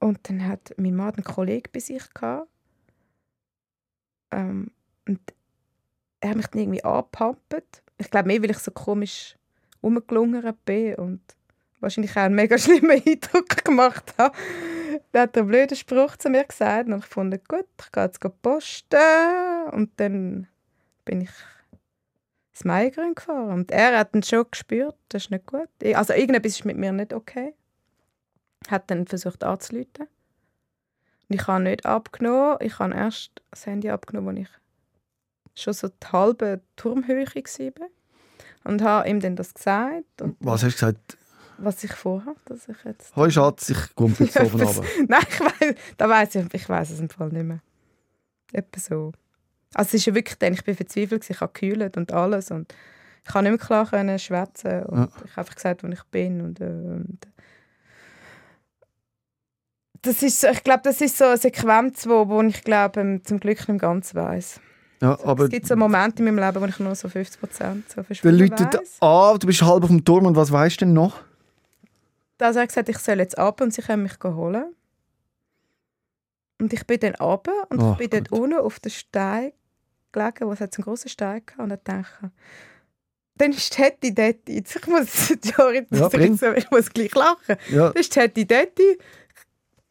[0.00, 2.02] Und dann hat mein Mann einen Kollegen bei sich.
[4.30, 4.70] Ähm,
[5.06, 5.20] und
[6.20, 7.82] er hat mich dann irgendwie angepumpt.
[7.98, 9.36] Ich glaube mehr, weil ich so komisch
[9.82, 11.20] rumgelungert bin und
[11.80, 14.36] wahrscheinlich auch einen mega schlimmen Eindruck gemacht habe.
[15.12, 18.04] Dann hat er einen blöden Spruch zu mir gesagt und ich fand, gut, ich gehe
[18.04, 19.70] jetzt posten.
[19.72, 20.48] Und dann
[21.04, 21.30] bin ich
[22.52, 23.52] ins Maigrün gefahren.
[23.52, 25.68] Und er hat dann schon gespürt, das ist nicht gut.
[25.94, 27.54] Also irgendetwas ist mit mir nicht okay
[28.68, 30.08] hat dann versucht anzuleiten.
[31.28, 32.58] Und ich habe nicht abgenommen.
[32.60, 34.54] Ich habe erst das Handy abgenommen, als ich
[35.60, 37.88] schon so die halbe Turmhöhe war.
[38.64, 40.04] Und habe ihm dann das gesagt.
[40.40, 41.18] Was hast du gesagt?
[41.58, 43.14] was ich vorhabe, dass ich jetzt...
[43.16, 44.84] Hoi Schatz, ich komme jetzt oben runter.
[45.08, 47.60] Nein, ich weiß, da weiss ich, ich weiß es im Fall nicht mehr.
[48.52, 49.12] Etwa so.
[49.74, 52.72] Also es ist ja wirklich dann, ich bin verzweifelt, ich habe gekühlt und alles und
[53.24, 55.08] ich kann nicht mehr klar schwätzen und Ja.
[55.24, 57.18] ich habe einfach gesagt, wo ich bin und, äh, und
[60.02, 63.40] das ist, ich glaube, das ist so eine Sequenz, wo, wo ich glaube, ähm, zum
[63.40, 64.60] Glück nicht ganz weiß.
[65.00, 67.90] Ja, aber es gibt so Momente in meinem Leben, wo ich nur so 50 Prozent
[67.90, 68.96] so verschwunden weiss.
[69.00, 71.20] an, du bist halb auf dem Turm und was weißt du denn noch?
[72.38, 74.74] Er hat gesagt, ich soll jetzt ab und sie können mich holen.
[76.60, 79.52] Und ich bin dann runter und Oh, ich bin dort unten auf den Stein
[80.10, 81.60] gelegen, wo es einen grossen Stein gehabt.
[81.60, 82.32] Und dann dachte
[83.38, 84.48] dann ist die Hetty dort.
[84.48, 87.56] Jetzt, ich muss, Jorit, Ja, ich muss gleich lachen.
[87.70, 88.78] Ja, Dann ist die Hetty dort.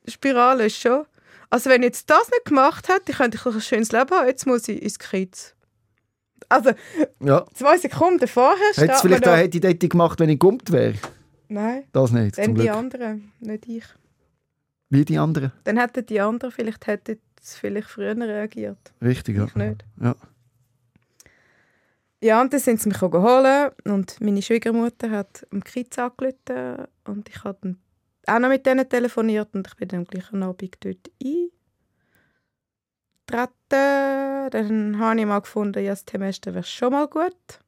[0.06, 1.06] Spirale ist schon...
[1.50, 4.28] Also wenn ich jetzt das nicht gemacht hätte, ich könnte ich ein schönes Leben haben.
[4.28, 5.56] Jetzt muss ich ins Kiez.
[6.50, 6.72] Also
[7.20, 7.46] ja.
[7.54, 10.96] zwei Sekunden vorher steht vielleicht man auch hätte ich dort gemacht, wenn ich gumpt wäre?
[11.50, 12.74] Nein, Das nicht, dann zum die Glück.
[12.76, 13.86] anderen, nicht ich.
[14.90, 15.52] Wie die anderen.
[15.64, 18.94] Dann hätten die anderen vielleicht, hätten vielleicht früher reagiert.
[19.02, 19.46] Richtig, ja.
[19.46, 19.86] Ich nicht.
[20.02, 20.16] Ja.
[22.22, 26.88] Ja, und dann sind sie mich auch geholt und meine Schwiegermutter hat am Kiez angerufen
[27.06, 27.76] und ich habe
[28.28, 31.60] auch noch mit denen telefoniert und ich bin dann am gleichen Abend dort eingetreten.
[34.50, 37.60] Dann habe ich mal gefunden, ja, das Semester wäre schon mal gut.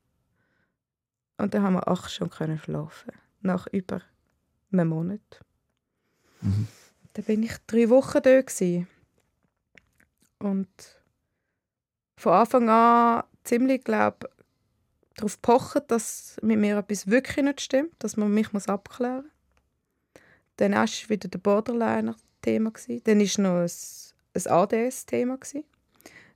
[1.38, 4.02] Und dann haben wir acht schon können schlafen nach über
[4.72, 5.42] einem Monat.
[6.42, 6.68] Mhm.
[7.14, 8.88] Dann bin ich drei Wochen dort gewesen.
[10.40, 10.70] und
[12.18, 14.30] von Anfang an ziemlich glaube
[15.16, 19.32] darauf pochen, dass mit mir etwas wirklich nicht stimmt, dass man mich muss abklären.
[20.60, 23.02] Dann war wieder der Borderliner Thema gewesen.
[23.06, 23.72] Dann ist noch ein,
[24.34, 25.40] ein ADS-Thema.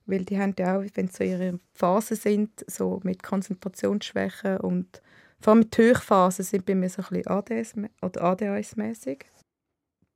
[0.06, 4.58] Weil die haben ja auch, wenn sie so in ihrer Phase sind, so mit Konzentrationsschwächen
[4.58, 5.02] und
[5.40, 9.26] vor allem mit Hochphasen sind bei mir so ein ADS oder ADHS-mäßig.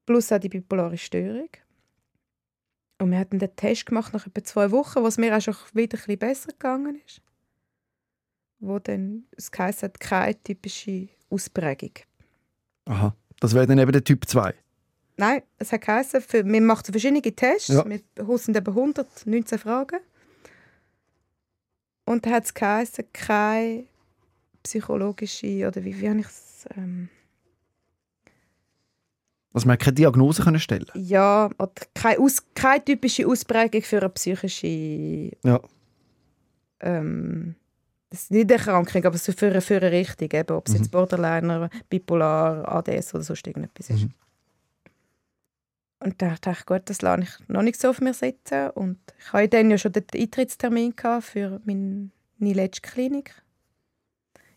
[0.07, 1.51] Plus auch die bipolare Störung.
[2.99, 5.55] Und wir hatten den Test gemacht nach etwa zwei Wochen, wo es mir auch schon
[5.75, 7.21] wieder ein besser gegangen ist.
[8.59, 11.93] Wo dann es heisst, hat keine typische Ausprägung.
[12.87, 13.15] Aha.
[13.41, 14.55] Das wäre dann eben der Typ 2.
[15.17, 17.69] Nein, es hat geheißen, für, wir machen verschiedene Tests.
[17.69, 17.85] Ja.
[17.85, 19.99] Wir sind eben 119 Fragen.
[22.05, 23.85] Und da hat es geheißen, keine
[24.63, 26.67] psychologische, oder wie, wie habe ich es...
[26.77, 27.09] Ähm,
[29.53, 34.09] Dass man keine Diagnose können stellen ja, oder keine, Aus, keine typische Ausprägung für eine
[34.11, 35.33] psychische...
[35.45, 35.61] Ja.
[36.81, 37.57] Ähm,
[38.11, 40.73] das ist nicht eine Erkrankung, aber so für, eine- für eine Richtung, eben, ob es
[40.75, 40.79] Mhm.
[40.81, 44.03] jetzt Borderliner, Bipolar, ADS oder sonst irgendetwas ist.
[44.05, 44.15] Mhm.
[46.01, 48.71] Und da dachte ich, gut, das lasse ich noch nicht so auf mir sitzen.
[48.71, 53.35] Und ich hatte dann ja schon den Eintrittstermin für meine letzte Klinik.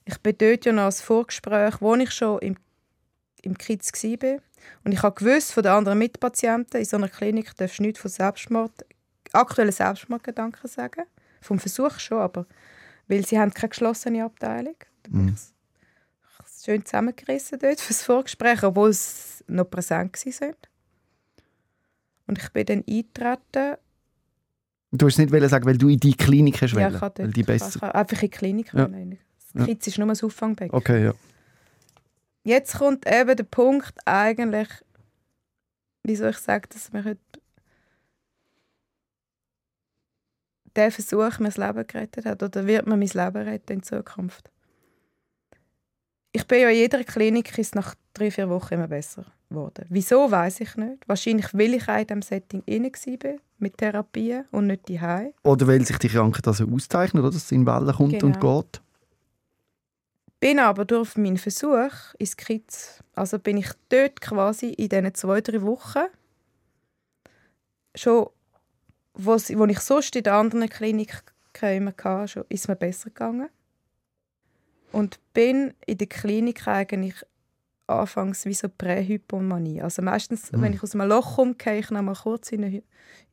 [0.05, 2.57] Ich bin dort ja noch als Vorgespräch, wo ich schon im,
[3.41, 4.37] im Kiez war.
[4.83, 7.99] Und ich habe gewusst von den anderen Mitpatienten, in so einer Klinik darfst du nichts
[7.99, 8.85] von Selbstmord,
[9.33, 11.03] aktuellen Selbstmordgedanken sagen.
[11.41, 12.45] Vom Versuch schon, aber
[13.11, 14.75] weil sie haben keine geschlossene Abteilung.
[15.03, 15.35] Da bin Mhm.
[15.35, 15.41] ich
[16.47, 20.55] ich schön zusammengerissen dort für das Vorgespräch, obwohl es noch präsent waren.
[22.27, 23.77] Und ich bin dann eingetreten.
[24.91, 27.31] Du hast nicht sagen, weil du in die Klinik hast Ja, wollen, ich habe weil
[27.31, 27.81] die ich besser...
[27.81, 28.87] habe einfach in die Klinik Ja.
[28.87, 29.07] Das
[29.55, 29.65] Ja.
[29.65, 30.75] Kiez ist nur ein Auffangbecken.
[30.77, 31.13] Okay, ja.
[32.43, 34.67] Jetzt kommt eben der Punkt eigentlich,
[36.03, 37.19] wieso ich sage, dass mir heute
[40.75, 44.51] der Versuch mir das Leben gerettet hat oder wird mir mein Leben retten in Zukunft.
[46.33, 49.85] Ich bin ja in jeder Klinik ist nach drei, vier Wochen immer besser geworden.
[49.89, 51.07] Wieso, weiß ich nicht.
[51.07, 54.99] Wahrscheinlich, weil ich auch in diesem Setting inne war, mit Therapien und nicht die
[55.43, 57.33] Oder weil sich die Krankheit also auszeichnet, oder?
[57.33, 58.61] dass sie in Wellen kommt und Genau.
[58.61, 58.81] geht.
[60.39, 65.41] Bin aber durch meinen Versuch ins Kiez, also bin ich dort quasi in diesen zwei,
[65.41, 66.07] drei Wochen
[67.93, 68.27] schon,
[69.25, 71.23] wo, sie- wo ich sonst in der anderen Klinik
[71.61, 73.49] hatte, schon, ist mir besser gegangen.
[74.91, 77.15] Und bin in der Klinik eigentlich
[77.87, 79.81] anfangs wie so Prähypomanie.
[79.81, 80.61] Also meistens, Mhm.
[80.61, 82.83] wenn ich aus einem Loch komme, gehe ich noch mal kurz in eine,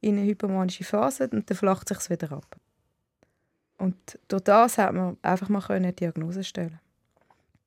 [0.01, 2.57] in eine hypomanische Phase und dann flacht sich wieder ab.
[3.79, 6.81] Und durch das hat man einfach mal eine Diagnose stellen.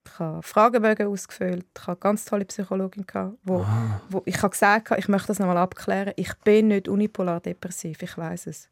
[0.05, 4.01] Ich habe Fragebögen ausgefüllt, ich habe eine ganz tolle Psychologin, gehabt, wo, Ah.
[4.09, 6.13] wo ich habe gesagt, ich möchte das nochmal abklären.
[6.15, 8.67] Ich bin nicht unipolar depressiv, ich weiß es.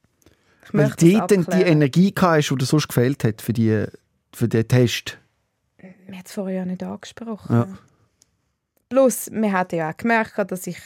[0.66, 1.62] Ich Weil dort dann die.
[1.64, 3.86] Energie hast, die dir sonst gefehlt hat für, die,
[4.34, 5.18] für den Test.
[5.78, 7.56] Wir haben es vorher ja nicht angesprochen.
[7.56, 7.68] Ja.
[8.90, 10.80] Plus, wir hatten ja auch gemerkt, dass ich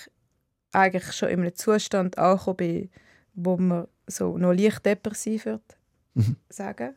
[0.73, 2.89] eigentlich schon in einem Zustand angekommen bin,
[3.33, 5.77] wo man so noch leicht depressiv wird,
[6.15, 6.35] Mhm.
[6.49, 6.95] sagen.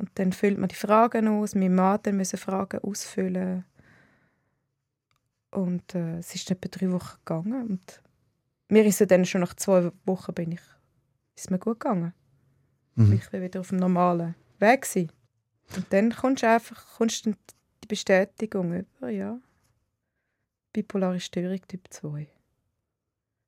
[0.00, 1.54] Und dann füllt man die Fragen aus.
[1.54, 3.66] Mein Mann dann müssen Fragen ausfüllen.
[5.50, 7.68] Und äh, es ist etwa drei Wochen gegangen.
[7.68, 8.02] Und
[8.70, 10.62] mir ist dann schon nach zwei Wochen bin ich,
[11.36, 12.14] ist mir gut gegangen.
[12.94, 13.12] Mhm.
[13.12, 14.82] Ich bin wieder auf dem normalen Weg.
[14.82, 15.12] Gewesen.
[15.76, 17.34] Und dann kommst du einfach kommst du
[17.82, 19.38] die Bestätigung über, ja.
[20.72, 22.26] Bipolare Störung Typ 2.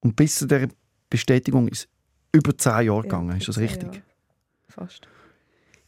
[0.00, 0.68] Und bis zu dieser
[1.09, 1.88] Bestätigung ist
[2.30, 3.30] über zehn Jahre gegangen.
[3.30, 3.94] Ja, ist das richtig?
[3.94, 4.03] Jahre.
[4.68, 5.09] Fast.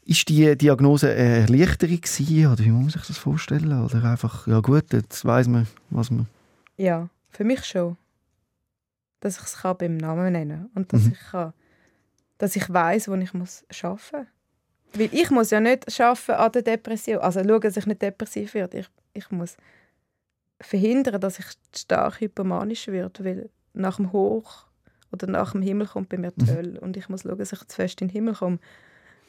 [0.07, 3.84] Ist die Diagnose eine Erleichterung gewesen, oder wie muss man sich das vorstellen?
[3.84, 6.26] Oder einfach, ja gut, jetzt weiss man, was man...
[6.76, 7.96] Ja, für mich schon.
[9.20, 11.12] Dass ich es kann beim Namen nennen und dass Mhm.
[11.12, 11.52] ich kann,
[12.36, 14.26] dass ich weiß, wo ich muss schaffen.
[14.92, 18.52] Weil ich muss ja nicht schaffen an der Depression, also schauen, dass ich nicht depressiv
[18.55, 18.80] werde.
[18.80, 19.57] Ich, ich muss
[20.61, 24.66] verhindern, dass ich stark hypomanisch werde, weil nach dem Hoch
[25.12, 26.55] oder nach dem Himmel kommt bei mir die Mhm.
[26.55, 28.59] Hölle und ich muss schauen, dass ich zu fest in den Himmel komme,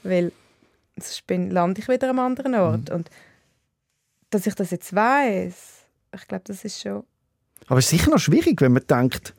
[0.03, 0.31] weil
[0.97, 2.89] sonst bin, lande ich wieder am anderen Ort.
[2.89, 3.09] Und
[4.29, 5.85] dass ich das jetzt weiß,
[6.15, 7.03] ich glaube, das ist schon
[7.67, 9.33] Aber es ist sicher noch schwierig, wenn man denkt,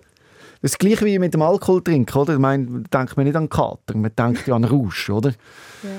[0.63, 2.35] das ist gleich wie mit dem Alkohol trinken, oder?
[2.35, 5.31] Ich meine, da denkt man nicht an Kater, man denkt ja an Rausch, oder?
[5.83, 5.91] ja.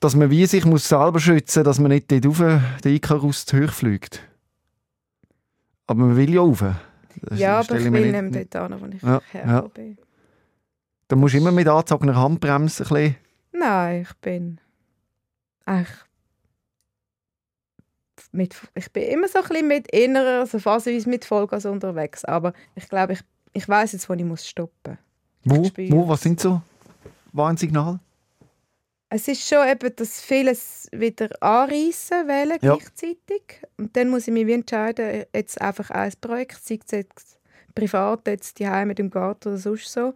[0.00, 3.56] Dass man wie sich muss selber schützen dass man nicht dort auf den Icarus zu
[3.62, 4.20] hoch fliegt.
[5.86, 6.64] Aber man will ja rauf.
[7.22, 9.98] Das Ja, aber ich will nicht- nicht dort hin, wo ich Ja, hergekommen bin.
[11.06, 13.16] Da musst du immer mit angezogener Handbremse ein bisschen...
[13.52, 14.60] Nein, ich bin
[15.64, 15.96] eigentlich
[18.32, 22.24] mit, ich bin immer so ein bisschen mit innerer, so phasenweise mit Vollgas unterwegs.
[22.24, 23.20] Aber ich glaube, ich,
[23.52, 24.98] ich weiß jetzt, wo ich muss stoppen
[25.44, 26.08] Wo, spüre wo es.
[26.08, 26.62] was sind so
[27.32, 28.00] Warnsignale?
[29.10, 32.76] Es ist schon eben, dass vieles wieder anreissen wollen Ja.
[32.76, 33.60] gleichzeitig.
[33.76, 37.38] Und dann muss ich mich wie entscheiden, jetzt einfach ein Projekt, sei es jetzt
[37.74, 40.14] privat jetzt die mit dem Garten oder sonst so.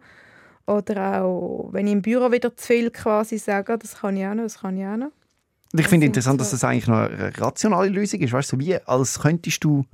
[0.67, 4.33] Oder auch, wenn ich im Büro wieder zu viel quasi sage, das kann ich auch
[4.35, 5.05] noch, das kann ich auch noch.
[5.07, 8.33] Und ich Das finde sind interessant, so- dass das eigentlich noch eine rationale Lösung ist.
[8.33, 9.85] Weißt du, so wie als könntest du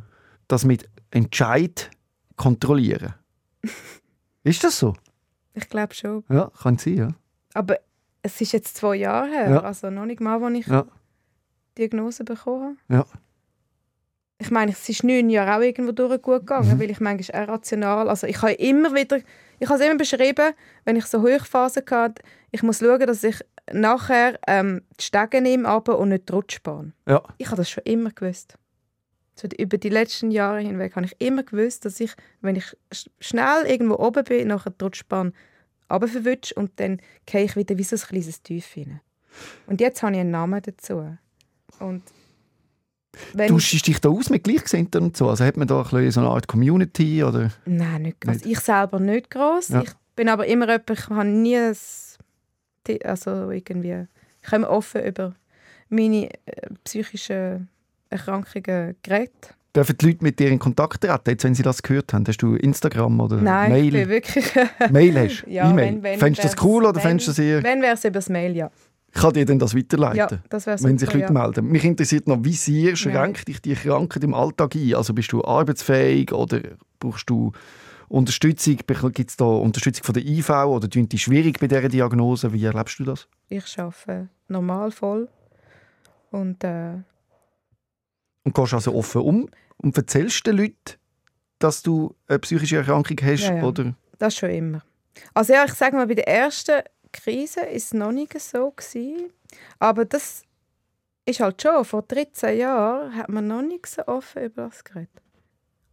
[0.48, 1.90] das mit Entscheid
[2.38, 3.14] kontrollieren.
[4.44, 4.94] ist das so?
[5.54, 6.24] Ich glaube schon.
[6.30, 7.08] Ja, kann sein, ja.
[7.54, 7.78] Aber
[8.24, 9.60] es ist jetzt zwei Jahre her, Ja.
[9.62, 10.84] also noch nicht mal, als ich Ja.
[11.78, 12.96] die Diagnose bekommen habe.
[12.98, 13.06] Ja.
[14.40, 16.80] Ich meine, es ist neun Jahre auch irgendwo durch gut gegangen, Mhm.
[16.80, 19.20] weil ich manchmal auch rational, also ich habe immer wieder,
[19.64, 20.54] ich habe es immer beschrieben,
[20.84, 23.40] wenn ich so Hochphasen hatte, ich muss schauen, dass ich
[23.72, 26.94] nachher ähm, die Stege nehme runter und nicht die Rutschbahn.
[27.08, 27.24] Ja.
[27.38, 28.56] Ich habe das schon immer gewusst.
[29.36, 32.12] So über die letzten Jahre hinweg habe ich immer gewusst, dass ich,
[32.42, 35.34] wenn ich sch- schnell irgendwo oben bin, nachher die Rutschbahn
[35.90, 39.00] runterverwünsche und dann gehe ich wieder wie so ein kleines Tief rein.
[39.66, 41.18] Und jetzt habe ich einen Namen dazu.
[41.80, 42.04] Und
[43.34, 45.30] wenn Du schießt dich da aus mit Gleichgesinnten und so?
[45.30, 47.52] Also hat man da ein so eine Art Community oder...
[47.66, 48.58] Nein, nicht, also Nicht?
[48.58, 49.70] ich selber nicht groß.
[49.70, 49.82] Ja.
[49.84, 51.76] Ich bin aber immer jemand, ich habe nie ein,
[53.04, 54.06] also irgendwie,
[54.42, 55.34] ich habe offen über
[55.90, 57.70] meine äh, psychischen
[58.10, 59.56] Erkrankungen geredet.
[59.76, 62.26] Dürfen die Leute mit dir in Kontakt treten, jetzt, wenn sie das gehört haben?
[62.28, 64.08] Hast du Instagram oder Nein, Mail?
[64.08, 64.46] wirklich...
[64.92, 65.50] Mail hast du?
[65.52, 66.00] Ja, E-Mail?
[66.20, 67.64] Fändest du das cool oder wenn- fändest du das eher...
[67.64, 68.70] Wenn wäre es über das Mail, ja.
[69.16, 70.18] Ich kann dir dann das weiterleiten?
[70.18, 71.32] Ja, das super, wenn sich Leute ja.
[71.32, 71.68] melden.
[71.68, 74.96] Mich interessiert noch, wie sehr schränkt dich die Krankheit im Alltag ein?
[74.96, 76.60] Also bist du arbeitsfähig oder
[77.00, 77.52] brauchst du
[78.10, 78.78] Unterstützung?
[78.78, 82.52] Gibt es da Unterstützung von der IV oder tun die schwierig bei dieser Diagnose?
[82.54, 83.28] Wie erlebst du das?
[83.50, 85.30] Ich arbeite normal voll.
[86.32, 86.94] Und äh,
[88.44, 90.98] Und gehst also offen um und erzählst den Leuten,
[91.60, 93.44] dass du eine psychische Erkrankung hast?
[93.44, 93.64] Ja, ja.
[93.64, 93.94] Oder?
[94.18, 94.82] das schon immer.
[95.34, 96.82] Also ja, ich sage mal, bei der ersten
[97.14, 98.72] Krise es noch nicht so.
[98.72, 99.32] Gewesen.
[99.80, 100.44] Aber das
[101.26, 105.10] ist halt schon, vor 13 Jahren hat man noch nicht so offen über das geredet.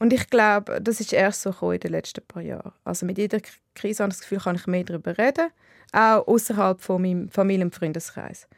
[0.00, 2.72] Und ich glaube, das ist erst so in den letzten paar Jahren.
[2.84, 3.38] Also mit jeder
[3.74, 5.50] Krise habe ich das Gefühl, kann ich mehr darüber reden,
[5.92, 8.48] auch außerhalb von meinem Familien- und Freundeskreis.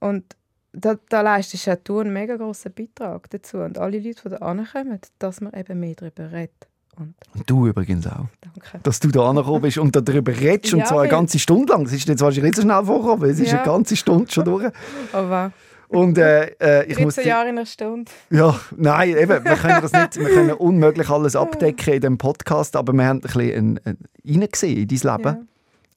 [0.00, 0.36] Und
[0.72, 3.58] da, da leistest ja du einen mega grossen Beitrag dazu.
[3.58, 6.68] Und alle Leute, die da ankommen, dass man eben mehr darüber redet.
[6.98, 8.26] Und Und du übrigens auch.
[8.40, 8.80] danke.
[8.82, 11.84] Dass du da angekommen bist und darüber redest, und Ja, zwar eine ganze Stunde lang.
[11.84, 13.58] Das ist jetzt wahrscheinlich nicht so schnell vorgekommen, es ist Ja.
[13.58, 14.72] eine ganze Stunde schon durch.
[15.12, 15.52] Wow.
[15.88, 18.10] Und äh, äh, ich muss 13 dir- Jahre in einer Stunde.
[18.30, 22.74] Ja, nein, eben, wir können das nicht, wir können unmöglich alles abdecken in dem Podcast,
[22.74, 25.36] aber wir haben ein bisschen ein, ein, reingesehen in dein Leben.
[25.36, 25.42] Ja.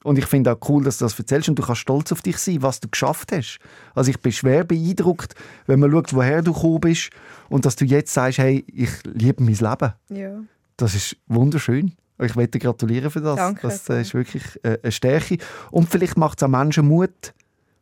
[0.04, 2.38] Und ich finde auch cool, dass du das erzählst und du kannst stolz auf dich
[2.38, 3.58] sein, was du geschafft hast.
[3.94, 5.34] Also ich bin schwer beeindruckt,
[5.66, 7.10] wenn man schaut, woher du gekommen bist
[7.50, 9.92] und dass du jetzt sagst, hey, ich liebe mein Leben.
[10.08, 10.40] Ja.
[10.80, 11.92] Das ist wunderschön.
[12.18, 13.36] Ich möchte dir gratulieren für das.
[13.36, 15.36] Danke, das äh, ist wirklich äh, eine Stärke.
[15.70, 17.34] Und vielleicht macht es auch Menschen Mut,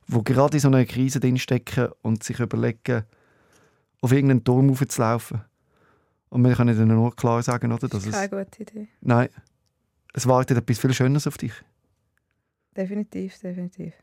[0.09, 3.05] die gerade in so einer Krise drinstecken und sich überlegen,
[4.01, 5.43] auf irgendeinen Turm aufzulaufen.
[6.29, 8.89] Und wir können ihnen nur klar sagen, oder, dass es, Keine gute Idee.
[9.01, 9.29] nein,
[10.13, 11.53] es wartet etwas viel Schöneres auf dich.
[12.77, 13.95] Definitiv, definitiv.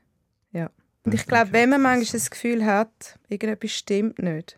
[0.53, 0.69] Ja.
[1.03, 4.57] Und ich glaube, wenn man manchmal das Gefühl hat, irgendetwas stimmt nicht,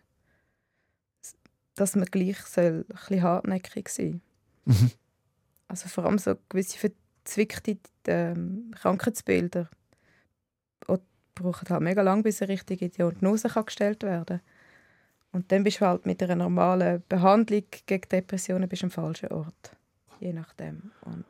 [1.74, 4.22] dass man gleich soll ein bisschen hartnäckig sein
[4.68, 4.92] Mhm.
[5.70, 9.70] Also vor allem so gewisse verzwickte ähm, Krankheitsbilder
[10.88, 11.00] auch
[11.36, 14.42] brauchen halt mega lang, bis eine richtige Diagnose kann gestellt werden
[15.32, 19.72] Und dann bist du halt mit einer normalen Behandlung gegen Depressionen bist am falschen Ort.
[20.20, 20.92] Je nachdem.
[21.02, 21.26] Und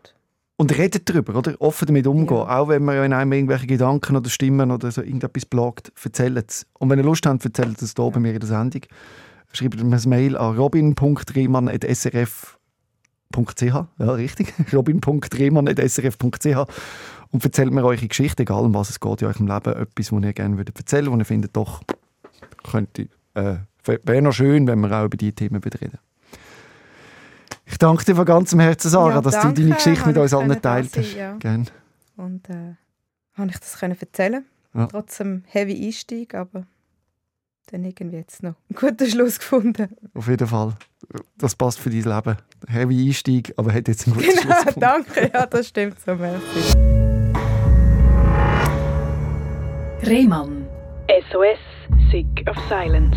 [0.55, 1.55] Und redet darüber, oder?
[1.59, 2.38] Offen damit umgehen.
[2.38, 2.59] Ja.
[2.59, 6.65] Auch wenn man in einem irgendwelche Gedanken oder Stimmen oder so irgendetwas plagt, erzählt es.
[6.79, 8.81] Und wenn ihr Lust habt, erzählt es hier bei mir in der Sendung.
[9.51, 10.57] Schreibt mir ein Mail an
[13.32, 14.53] robin.rehmann.srf.ch Ja, richtig.
[14.73, 16.65] robin.rehmann.srf.ch
[17.32, 19.73] und erzählt mir eure Geschichte, egal um was es geht in eurem Leben.
[19.82, 21.82] Etwas, was ihr gerne würdet erzählen würdet, wo ihr findet, doch,
[22.69, 25.99] könnte, äh, wäre noch schön, wenn wir auch über diese Themen reden.
[27.65, 30.34] Ich danke dir von ganzem Herzen, Sarah, Ja, dass danke, du deine Geschichte mit uns
[30.34, 31.15] allen geteilt sein, hast.
[31.15, 31.36] ja.
[31.36, 31.65] Gerne.
[32.15, 32.75] Und äh,
[33.34, 34.45] habe ich das können erzählen.
[34.73, 34.88] Ja.
[34.88, 36.65] Trotzdem heavy Einstieg, aber
[37.72, 39.88] dann irgendwie jetzt noch einen guten Schluss gefunden.
[40.13, 40.74] Auf jeden Fall.
[41.38, 42.38] Das passt für dein Leben.
[42.68, 44.80] Heavy Einstieg, aber hat jetzt einen guten Schluss Genau, gefunden.
[44.80, 46.74] danke, ja, das stimmt so, merci.
[50.03, 50.65] Rehmann.
[51.32, 51.57] SOS,
[52.11, 53.15] Sick of Silence.